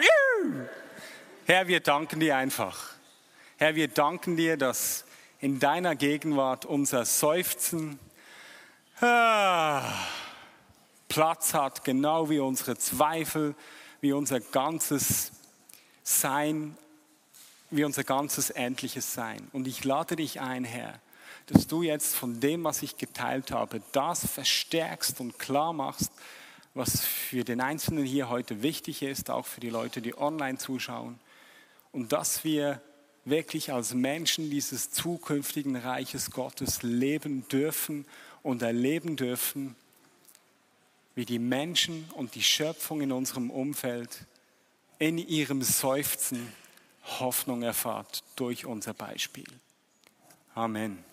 Herr, 1.46 1.68
wir 1.68 1.82
danken 1.82 2.20
dir 2.20 2.38
einfach. 2.38 2.94
Herr, 3.58 3.76
wir 3.76 3.88
danken 3.88 4.38
dir, 4.38 4.56
dass 4.56 5.04
in 5.40 5.60
deiner 5.60 5.96
Gegenwart 5.96 6.66
unser 6.66 7.06
Seufzen 7.06 8.00
ah, 9.02 9.94
Platz 11.08 11.54
hat, 11.54 11.84
genau 11.84 12.30
wie 12.30 12.40
unsere 12.40 12.78
Zweifel, 12.78 13.56
wie 14.02 14.14
unser 14.14 14.40
ganzes 14.40 15.32
Sein, 16.04 16.78
wie 17.70 17.84
unser 17.84 18.04
ganzes 18.04 18.50
endliches 18.50 19.14
Sein. 19.14 19.48
Und 19.54 19.68
ich 19.68 19.84
lade 19.84 20.16
dich 20.16 20.42
ein, 20.42 20.64
Herr, 20.64 21.00
dass 21.48 21.68
du 21.68 21.84
jetzt 21.84 22.16
von 22.16 22.40
dem, 22.40 22.64
was 22.64 22.82
ich 22.82 22.98
geteilt 22.98 23.52
habe, 23.52 23.82
das 23.92 24.26
verstärkst 24.26 25.20
und 25.22 25.40
klar 25.40 25.74
machst, 25.74 26.12
was 26.74 27.02
für 27.02 27.44
den 27.44 27.62
Einzelnen 27.62 28.06
hier 28.06 28.30
heute 28.30 28.62
wichtig 28.62 29.02
ist, 29.02 29.30
auch 29.30 29.46
für 29.46 29.60
die 29.60 29.70
Leute, 29.70 30.02
die 30.02 30.18
online 30.18 30.58
zuschauen. 30.58 31.20
Und 31.92 32.12
dass 32.12 32.44
wir 32.44 32.82
wirklich 33.30 33.74
als 33.74 33.94
Menschen 33.94 34.50
dieses 34.50 34.92
zukünftigen 34.92 35.76
Reiches 35.76 36.32
Gottes 36.32 36.84
leben 36.84 37.48
dürfen 37.50 38.06
und 38.44 38.62
erleben 38.62 39.16
dürfen, 39.16 39.76
wie 41.16 41.26
die 41.26 41.40
Menschen 41.40 42.10
und 42.14 42.36
die 42.36 42.44
Schöpfung 42.44 43.02
in 43.02 43.12
unserem 43.12 43.50
Umfeld 43.50 44.26
in 45.00 45.18
ihrem 45.18 45.62
Seufzen 45.62 46.52
Hoffnung 47.20 47.64
erfahrt 47.64 48.24
durch 48.36 48.66
unser 48.66 48.94
Beispiel. 48.94 49.48
Amen. 50.54 51.04